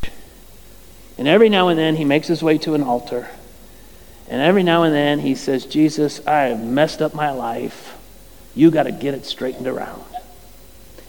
And 1.17 1.27
every 1.27 1.49
now 1.49 1.67
and 1.67 1.77
then 1.77 1.95
he 1.95 2.05
makes 2.05 2.27
his 2.27 2.43
way 2.43 2.57
to 2.59 2.73
an 2.73 2.83
altar. 2.83 3.27
And 4.29 4.41
every 4.41 4.63
now 4.63 4.83
and 4.83 4.93
then 4.93 5.19
he 5.19 5.35
says, 5.35 5.65
Jesus, 5.65 6.25
I 6.25 6.43
have 6.43 6.63
messed 6.63 7.01
up 7.01 7.13
my 7.13 7.31
life. 7.31 7.97
You 8.55 8.71
got 8.71 8.83
to 8.83 8.91
get 8.91 9.13
it 9.13 9.25
straightened 9.25 9.67
around. 9.67 10.03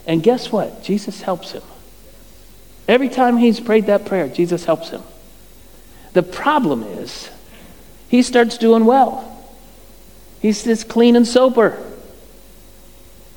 And 0.07 0.23
guess 0.23 0.53
what? 0.53 0.83
Jesus 0.83 1.23
helps 1.23 1.53
him. 1.53 1.63
Every 2.89 3.09
time 3.09 3.37
he's 3.37 3.59
prayed 3.59 3.87
that 3.87 4.07
prayer, 4.07 4.29
Jesus 4.29 4.65
helps 4.65 4.91
him. 4.91 5.03
The 6.13 6.23
problem 6.23 6.83
is, 6.83 7.29
he 8.09 8.23
starts 8.23 8.57
doing 8.59 8.85
well. 8.85 9.33
He's 10.41 10.63
just 10.65 10.89
clean 10.89 11.17
and 11.17 11.27
sober. 11.27 11.83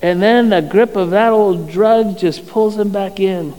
And 0.02 0.22
then 0.22 0.50
the 0.50 0.62
grip 0.62 0.96
of 0.96 1.10
that 1.10 1.34
old 1.34 1.72
drug 1.72 2.18
just 2.18 2.48
pulls 2.48 2.78
him 2.78 2.90
back 2.90 3.20
in. 3.20 3.54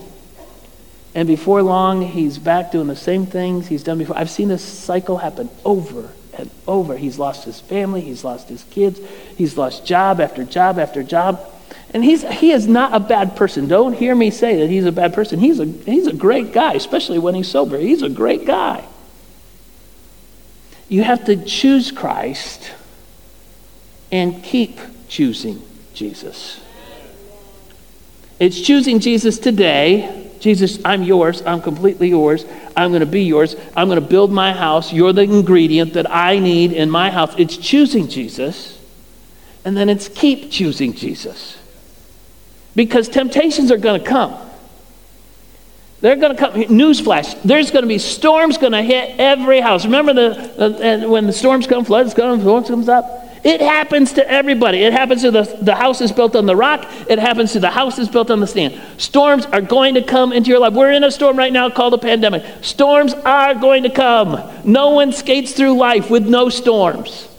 And 1.14 1.26
before 1.26 1.62
long, 1.62 2.02
he's 2.02 2.38
back 2.38 2.70
doing 2.70 2.86
the 2.86 2.96
same 2.96 3.26
things 3.26 3.66
he's 3.66 3.82
done 3.82 3.98
before. 3.98 4.16
I've 4.16 4.30
seen 4.30 4.48
this 4.48 4.62
cycle 4.62 5.18
happen 5.18 5.50
over 5.64 6.08
and 6.38 6.48
over. 6.68 6.96
He's 6.96 7.18
lost 7.18 7.44
his 7.44 7.60
family, 7.60 8.00
he's 8.00 8.22
lost 8.22 8.48
his 8.48 8.62
kids, 8.64 9.00
he's 9.36 9.56
lost 9.56 9.84
job 9.84 10.20
after 10.20 10.44
job 10.44 10.78
after 10.78 11.02
job. 11.02 11.40
And 11.92 12.04
he's, 12.04 12.22
he 12.22 12.52
is 12.52 12.68
not 12.68 12.94
a 12.94 13.00
bad 13.00 13.36
person. 13.36 13.66
Don't 13.66 13.92
hear 13.92 14.14
me 14.14 14.30
say 14.30 14.60
that 14.60 14.70
he's 14.70 14.84
a 14.84 14.92
bad 14.92 15.12
person. 15.12 15.40
He's 15.40 15.58
a, 15.58 15.64
he's 15.64 16.06
a 16.06 16.12
great 16.12 16.52
guy, 16.52 16.74
especially 16.74 17.18
when 17.18 17.34
he's 17.34 17.48
sober. 17.48 17.78
He's 17.78 18.02
a 18.02 18.08
great 18.08 18.46
guy. 18.46 18.84
You 20.88 21.02
have 21.02 21.24
to 21.24 21.36
choose 21.44 21.90
Christ 21.90 22.72
and 24.12 24.42
keep 24.42 24.78
choosing 25.08 25.62
Jesus. 25.94 26.60
It's 28.38 28.60
choosing 28.60 29.00
Jesus 29.00 29.38
today. 29.38 30.28
Jesus, 30.40 30.78
I'm 30.84 31.02
yours. 31.02 31.42
I'm 31.42 31.60
completely 31.60 32.08
yours. 32.08 32.44
I'm 32.76 32.90
going 32.90 33.00
to 33.00 33.06
be 33.06 33.24
yours. 33.24 33.56
I'm 33.76 33.88
going 33.88 34.00
to 34.00 34.08
build 34.08 34.32
my 34.32 34.52
house. 34.52 34.92
You're 34.92 35.12
the 35.12 35.22
ingredient 35.22 35.92
that 35.94 36.10
I 36.10 36.38
need 36.38 36.72
in 36.72 36.88
my 36.88 37.10
house. 37.10 37.34
It's 37.36 37.56
choosing 37.56 38.08
Jesus. 38.08 38.80
And 39.64 39.76
then 39.76 39.88
it's 39.88 40.08
keep 40.08 40.50
choosing 40.50 40.94
Jesus. 40.94 41.58
Because 42.74 43.08
temptations 43.08 43.70
are 43.70 43.78
going 43.78 44.00
to 44.00 44.06
come. 44.06 44.34
They're 46.00 46.16
going 46.16 46.34
to 46.34 46.38
come. 46.38 46.52
Newsflash: 46.52 47.42
There's 47.42 47.70
going 47.70 47.82
to 47.82 47.88
be 47.88 47.98
storms 47.98 48.56
going 48.56 48.72
to 48.72 48.82
hit 48.82 49.18
every 49.18 49.60
house. 49.60 49.84
Remember 49.84 50.14
the 50.14 51.04
uh, 51.04 51.08
when 51.08 51.26
the 51.26 51.32
storms 51.32 51.66
come, 51.66 51.84
floods 51.84 52.14
come, 52.14 52.40
storms 52.40 52.68
comes 52.68 52.88
up. 52.88 53.20
It 53.42 53.60
happens 53.60 54.12
to 54.14 54.30
everybody. 54.30 54.82
It 54.82 54.92
happens 54.92 55.22
to 55.22 55.30
the, 55.30 55.42
the 55.62 55.74
house 55.74 56.02
is 56.02 56.12
built 56.12 56.36
on 56.36 56.44
the 56.44 56.54
rock. 56.54 56.86
It 57.08 57.18
happens 57.18 57.52
to 57.52 57.60
the 57.60 57.70
house 57.70 57.98
is 57.98 58.08
built 58.08 58.30
on 58.30 58.40
the 58.40 58.46
sand. 58.46 58.78
Storms 58.98 59.46
are 59.46 59.62
going 59.62 59.94
to 59.94 60.02
come 60.02 60.34
into 60.34 60.50
your 60.50 60.58
life. 60.58 60.74
We're 60.74 60.92
in 60.92 61.04
a 61.04 61.10
storm 61.10 61.38
right 61.38 61.52
now 61.52 61.70
called 61.70 61.94
a 61.94 61.98
pandemic. 61.98 62.44
Storms 62.62 63.14
are 63.14 63.54
going 63.54 63.84
to 63.84 63.90
come. 63.90 64.38
No 64.64 64.90
one 64.90 65.12
skates 65.12 65.52
through 65.52 65.74
life 65.78 66.10
with 66.10 66.28
no 66.28 66.50
storms. 66.50 67.29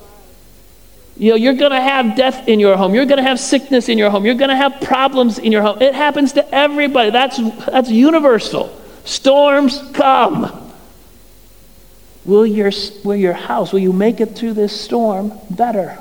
You 1.21 1.29
know, 1.29 1.36
you're 1.36 1.53
going 1.53 1.71
to 1.71 1.79
have 1.79 2.15
death 2.15 2.47
in 2.47 2.60
your 2.60 2.75
home. 2.75 2.95
You're 2.95 3.05
going 3.05 3.19
to 3.19 3.23
have 3.23 3.39
sickness 3.39 3.89
in 3.89 3.99
your 3.99 4.10
home. 4.10 4.25
You're 4.25 4.34
going 4.34 4.49
to 4.49 4.55
have 4.55 4.81
problems 4.81 5.38
in 5.38 5.51
your 5.51 5.62
home. 5.62 5.79
It 5.79 5.93
happens 5.93 6.34
to 6.34 6.51
everybody. 6.55 7.12
That's, 7.12 7.38
that's 7.67 7.91
universal. 7.91 8.75
Storms 9.05 9.84
come. 9.93 10.73
Will 12.25 12.47
your, 12.47 12.71
will 13.03 13.15
your 13.15 13.34
house, 13.34 13.71
will 13.71 13.81
you 13.81 13.93
make 13.93 14.19
it 14.19 14.36
through 14.36 14.53
this 14.53 14.81
storm 14.81 15.31
better? 15.47 15.99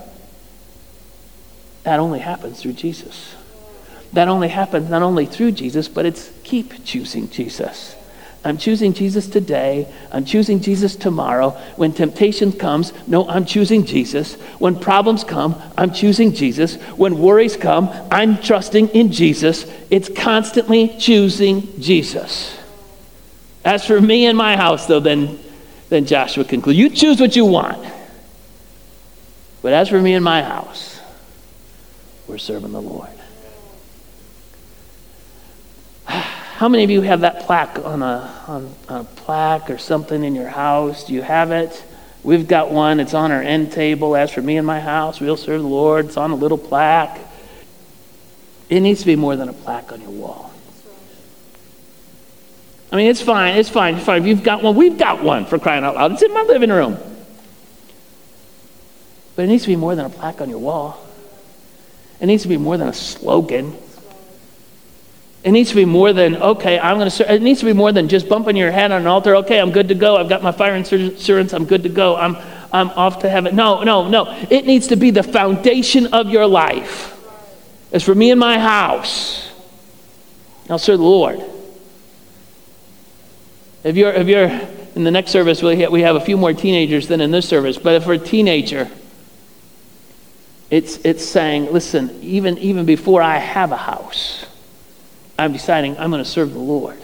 That 1.82 2.00
only 2.00 2.20
happens 2.20 2.62
through 2.62 2.72
Jesus. 2.72 3.36
That 4.14 4.28
only 4.28 4.48
happens 4.48 4.88
not 4.88 5.02
only 5.02 5.26
through 5.26 5.52
Jesus, 5.52 5.86
but 5.86 6.06
it's 6.06 6.30
keep 6.44 6.82
choosing 6.86 7.28
Jesus. 7.28 7.94
I'm 8.42 8.56
choosing 8.56 8.94
Jesus 8.94 9.26
today. 9.26 9.92
I'm 10.10 10.24
choosing 10.24 10.60
Jesus 10.60 10.96
tomorrow. 10.96 11.50
When 11.76 11.92
temptation 11.92 12.52
comes, 12.52 12.94
no, 13.06 13.28
I'm 13.28 13.44
choosing 13.44 13.84
Jesus. 13.84 14.34
When 14.58 14.78
problems 14.78 15.24
come, 15.24 15.60
I'm 15.76 15.92
choosing 15.92 16.32
Jesus. 16.32 16.76
When 16.96 17.18
worries 17.18 17.58
come, 17.58 17.90
I'm 18.10 18.38
trusting 18.38 18.88
in 18.88 19.12
Jesus. 19.12 19.66
It's 19.90 20.08
constantly 20.08 20.96
choosing 20.98 21.80
Jesus. 21.80 22.56
As 23.62 23.84
for 23.84 24.00
me 24.00 24.24
and 24.24 24.38
my 24.38 24.56
house, 24.56 24.86
though, 24.86 25.00
then, 25.00 25.38
then 25.90 26.06
Joshua 26.06 26.44
concludes 26.44 26.78
You 26.78 26.88
choose 26.88 27.20
what 27.20 27.36
you 27.36 27.44
want. 27.44 27.86
But 29.60 29.74
as 29.74 29.90
for 29.90 30.00
me 30.00 30.14
and 30.14 30.24
my 30.24 30.42
house, 30.42 30.98
we're 32.26 32.38
serving 32.38 32.72
the 32.72 32.80
Lord. 32.80 33.10
How 36.60 36.68
many 36.68 36.84
of 36.84 36.90
you 36.90 37.00
have 37.00 37.22
that 37.22 37.46
plaque 37.46 37.78
on 37.86 38.02
a, 38.02 38.44
on, 38.46 38.74
on 38.90 39.00
a 39.00 39.04
plaque 39.04 39.70
or 39.70 39.78
something 39.78 40.22
in 40.22 40.34
your 40.34 40.50
house? 40.50 41.04
Do 41.04 41.14
you 41.14 41.22
have 41.22 41.52
it? 41.52 41.82
We've 42.22 42.46
got 42.46 42.70
one. 42.70 43.00
It's 43.00 43.14
on 43.14 43.32
our 43.32 43.40
end 43.40 43.72
table. 43.72 44.14
As 44.14 44.30
for 44.30 44.42
me 44.42 44.58
and 44.58 44.66
my 44.66 44.78
house, 44.78 45.22
we'll 45.22 45.38
serve 45.38 45.62
the 45.62 45.66
Lord. 45.66 46.04
It's 46.04 46.18
on 46.18 46.32
a 46.32 46.34
little 46.34 46.58
plaque. 46.58 47.18
It 48.68 48.80
needs 48.80 49.00
to 49.00 49.06
be 49.06 49.16
more 49.16 49.36
than 49.36 49.48
a 49.48 49.54
plaque 49.54 49.90
on 49.90 50.02
your 50.02 50.10
wall. 50.10 50.52
I 52.92 52.96
mean, 52.96 53.06
it's 53.06 53.22
fine. 53.22 53.56
It's 53.56 53.70
fine. 53.70 53.94
It's 53.94 54.04
fine. 54.04 54.20
If 54.20 54.28
you've 54.28 54.42
got 54.42 54.62
one, 54.62 54.76
we've 54.76 54.98
got 54.98 55.22
one 55.22 55.46
for 55.46 55.58
crying 55.58 55.82
out 55.82 55.94
loud. 55.94 56.12
It's 56.12 56.22
in 56.22 56.34
my 56.34 56.42
living 56.42 56.68
room. 56.68 56.98
But 59.34 59.46
it 59.46 59.48
needs 59.48 59.62
to 59.62 59.68
be 59.70 59.76
more 59.76 59.94
than 59.94 60.04
a 60.04 60.10
plaque 60.10 60.42
on 60.42 60.50
your 60.50 60.58
wall. 60.58 61.02
It 62.20 62.26
needs 62.26 62.42
to 62.42 62.50
be 62.50 62.58
more 62.58 62.76
than 62.76 62.88
a 62.88 62.92
slogan. 62.92 63.78
It 65.42 65.52
needs 65.52 65.70
to 65.70 65.76
be 65.76 65.86
more 65.86 66.12
than, 66.12 66.36
okay, 66.36 66.78
I'm 66.78 66.98
going 66.98 67.10
to, 67.10 67.34
it 67.34 67.40
needs 67.40 67.60
to 67.60 67.66
be 67.66 67.72
more 67.72 67.92
than 67.92 68.08
just 68.08 68.28
bumping 68.28 68.56
your 68.56 68.70
head 68.70 68.92
on 68.92 69.00
an 69.00 69.06
altar. 69.06 69.36
Okay, 69.36 69.58
I'm 69.58 69.72
good 69.72 69.88
to 69.88 69.94
go. 69.94 70.16
I've 70.16 70.28
got 70.28 70.42
my 70.42 70.52
fire 70.52 70.74
insurance. 70.74 71.52
I'm 71.54 71.64
good 71.64 71.82
to 71.84 71.88
go. 71.88 72.16
I'm, 72.16 72.36
I'm 72.72 72.90
off 72.90 73.20
to 73.20 73.30
heaven. 73.30 73.56
No, 73.56 73.82
no, 73.82 74.06
no. 74.08 74.30
It 74.50 74.66
needs 74.66 74.88
to 74.88 74.96
be 74.96 75.10
the 75.10 75.22
foundation 75.22 76.12
of 76.12 76.28
your 76.28 76.46
life. 76.46 77.16
As 77.90 78.04
for 78.04 78.14
me 78.14 78.30
and 78.30 78.38
my 78.38 78.58
house, 78.58 79.50
I'll 80.68 80.78
serve 80.78 80.98
the 80.98 81.04
Lord. 81.04 81.40
If 83.82 83.96
you're, 83.96 84.12
if 84.12 84.28
you're 84.28 84.50
in 84.94 85.04
the 85.04 85.10
next 85.10 85.30
service, 85.30 85.62
we 85.62 85.80
have, 85.80 85.90
we 85.90 86.02
have 86.02 86.16
a 86.16 86.20
few 86.20 86.36
more 86.36 86.52
teenagers 86.52 87.08
than 87.08 87.20
in 87.22 87.30
this 87.30 87.48
service, 87.48 87.78
but 87.78 87.94
if 87.94 88.04
for 88.04 88.12
a 88.12 88.18
teenager, 88.18 88.90
it's, 90.68 90.98
it's 90.98 91.24
saying, 91.24 91.72
listen, 91.72 92.20
even, 92.22 92.58
even 92.58 92.84
before 92.84 93.22
I 93.22 93.38
have 93.38 93.72
a 93.72 93.76
house, 93.76 94.44
I'm 95.40 95.52
deciding 95.52 95.96
I'm 95.98 96.10
going 96.10 96.22
to 96.22 96.28
serve 96.28 96.52
the 96.52 96.58
Lord. 96.58 96.98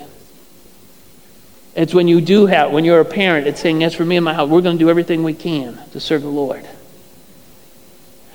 It's 1.74 1.94
when 1.94 2.06
you 2.06 2.20
do 2.20 2.46
have, 2.46 2.70
when 2.70 2.84
you're 2.84 3.00
a 3.00 3.04
parent, 3.04 3.46
it's 3.46 3.60
saying, 3.60 3.82
as 3.82 3.94
for 3.94 4.04
me 4.04 4.16
and 4.16 4.24
my 4.24 4.34
house, 4.34 4.48
we're 4.48 4.60
going 4.60 4.76
to 4.78 4.84
do 4.84 4.90
everything 4.90 5.24
we 5.24 5.32
can 5.32 5.78
to 5.92 6.00
serve 6.00 6.20
the 6.22 6.28
Lord. 6.28 6.64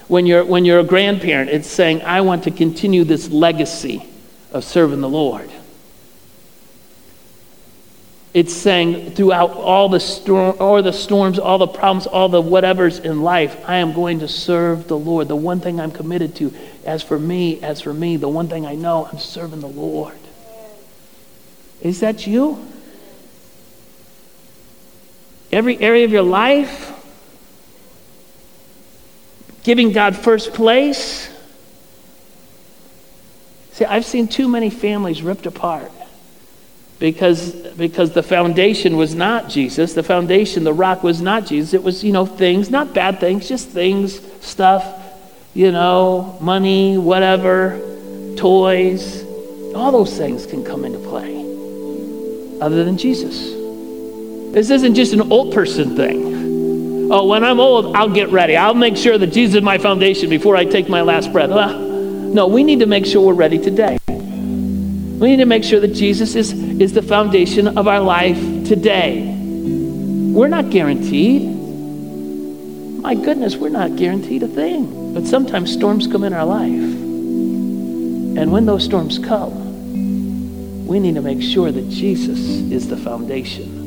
When 0.08 0.26
you're, 0.26 0.44
when 0.44 0.66
you're 0.66 0.80
a 0.80 0.84
grandparent, 0.84 1.52
it's 1.52 1.68
saying, 1.68 2.02
I 2.02 2.22
want 2.22 2.44
to 2.46 2.52
continue 2.52 3.04
this 3.04 3.30
legacy 3.30 4.08
of 4.52 4.64
serving 4.64 5.02
the 5.02 5.10
Lord. 5.10 5.50
It's 8.34 8.54
saying 8.54 9.12
throughout 9.12 9.52
all 9.52 9.90
the 9.90 10.00
storm 10.00 10.56
or 10.60 10.82
the 10.82 10.94
storms, 10.94 11.38
all 11.38 11.58
the 11.58 11.68
problems, 11.68 12.08
all 12.08 12.30
the 12.30 12.42
whatevers 12.42 13.04
in 13.04 13.24
life, 13.24 13.58
I 13.68 13.78
am 13.78 13.92
going 13.92 14.20
to 14.20 14.28
serve 14.28 14.88
the 14.88 14.98
Lord. 14.98 15.28
The 15.28 15.36
one 15.36 15.60
thing 15.60 15.82
I'm 15.82 15.92
committed 15.92 16.36
to. 16.38 16.54
As 16.86 17.04
for 17.04 17.20
me, 17.20 17.62
as 17.62 17.82
for 17.82 17.94
me, 17.94 18.16
the 18.16 18.30
one 18.30 18.48
thing 18.48 18.66
I 18.66 18.76
know, 18.76 19.06
I'm 19.06 19.20
serving 19.20 19.60
the 19.60 19.68
Lord. 19.68 20.18
Is 21.82 22.00
that 22.00 22.26
you? 22.26 22.66
Every 25.52 25.78
area 25.80 26.06
of 26.06 26.12
your 26.12 26.22
life? 26.22 26.88
Giving 29.64 29.92
God 29.92 30.16
first 30.16 30.54
place? 30.54 31.30
See, 33.74 33.84
I've 33.84 34.06
seen 34.06 34.30
too 34.30 34.48
many 34.48 34.70
families 34.70 35.22
ripped 35.22 35.46
apart 35.46 35.92
because, 37.02 37.54
because 37.78 38.12
the 38.12 38.22
foundation 38.22 38.96
was 38.96 39.16
not 39.16 39.50
Jesus. 39.50 39.96
The 39.96 40.04
foundation, 40.04 40.64
the 40.64 40.72
rock 40.72 41.02
was 41.02 41.20
not 41.20 41.48
Jesus. 41.48 41.74
It 41.74 41.82
was, 41.82 42.04
you 42.04 42.12
know, 42.12 42.28
things, 42.28 42.70
not 42.70 42.94
bad 42.94 43.20
things, 43.20 43.50
just 43.50 43.70
things, 43.70 44.22
stuff, 44.46 44.86
you 45.56 45.72
know, 45.72 46.38
money, 46.40 47.00
whatever, 47.00 47.82
toys. 48.38 49.24
All 49.74 49.92
those 49.92 50.16
things 50.16 50.46
can 50.46 50.64
come 50.64 50.86
into 50.86 51.00
play 51.00 51.40
other 52.62 52.86
than 52.86 53.00
Jesus. 53.00 53.50
This 54.54 54.70
isn't 54.70 54.94
just 54.94 55.14
an 55.14 55.32
old 55.32 55.56
person 55.56 55.96
thing. 55.96 57.10
Oh, 57.12 57.26
when 57.26 57.44
I'm 57.44 57.60
old, 57.60 57.96
I'll 57.96 58.14
get 58.14 58.30
ready. 58.30 58.56
I'll 58.56 58.76
make 58.76 58.96
sure 58.96 59.18
that 59.18 59.34
Jesus 59.34 59.56
is 59.56 59.62
my 59.64 59.80
foundation 59.80 60.30
before 60.30 60.56
I 60.56 60.66
take 60.66 60.88
my 60.88 61.02
last 61.02 61.34
breath. 61.34 61.50
No, 61.50 62.46
we 62.46 62.64
need 62.64 62.80
to 62.82 62.86
make 62.86 63.08
sure 63.08 63.26
we're 63.26 63.34
ready 63.34 63.58
today. 63.58 63.98
We 65.22 65.30
need 65.30 65.38
to 65.38 65.46
make 65.46 65.64
sure 65.64 65.80
that 65.80 65.94
Jesus 65.94 66.34
is, 66.34 66.52
is 66.52 66.94
the 66.94 67.04
foundation 67.04 67.78
of 67.78 67.88
our 67.88 68.00
life 68.00 68.40
today. 68.68 69.22
We're 70.34 70.48
not 70.48 70.72
guaranteed. 70.72 71.44
My 73.04 73.14
goodness, 73.14 73.56
we're 73.56 73.70
not 73.70 73.98
guaranteed 73.98 74.42
a 74.42 74.48
thing. 74.48 75.14
But 75.14 75.28
sometimes 75.28 75.72
storms 75.72 76.08
come 76.08 76.24
in 76.24 76.34
our 76.34 76.44
life. 76.44 76.72
And 76.72 78.52
when 78.52 78.66
those 78.66 78.84
storms 78.84 79.20
come, 79.20 80.88
we 80.88 81.00
need 81.00 81.14
to 81.14 81.22
make 81.22 81.44
sure 81.44 81.72
that 81.72 81.88
Jesus 81.88 82.40
is 82.40 82.88
the 82.88 82.98
foundation. 82.98 83.78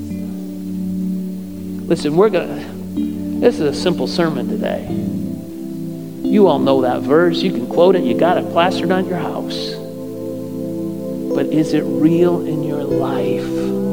Listen, 1.89 2.15
we're 2.15 2.31
going 2.31 2.47
to, 2.47 3.41
this 3.41 3.57
is 3.57 3.63
a 3.63 3.75
simple 3.75 4.07
sermon 4.07 4.47
today. 4.47 4.87
You 6.23 6.47
all 6.47 6.61
know 6.61 6.83
that 6.83 7.03
verse. 7.03 7.43
You 7.43 7.51
can 7.51 7.67
quote 7.67 7.97
it. 7.97 8.05
You 8.05 8.17
got 8.17 8.39
it 8.39 8.49
plastered 8.53 8.93
on 8.93 9.09
your 9.09 9.19
house. 9.19 9.83
But 11.35 11.47
is 11.47 11.75
it 11.75 11.83
real 11.83 12.47
in 12.47 12.63
your 12.63 12.85
life? 12.85 13.84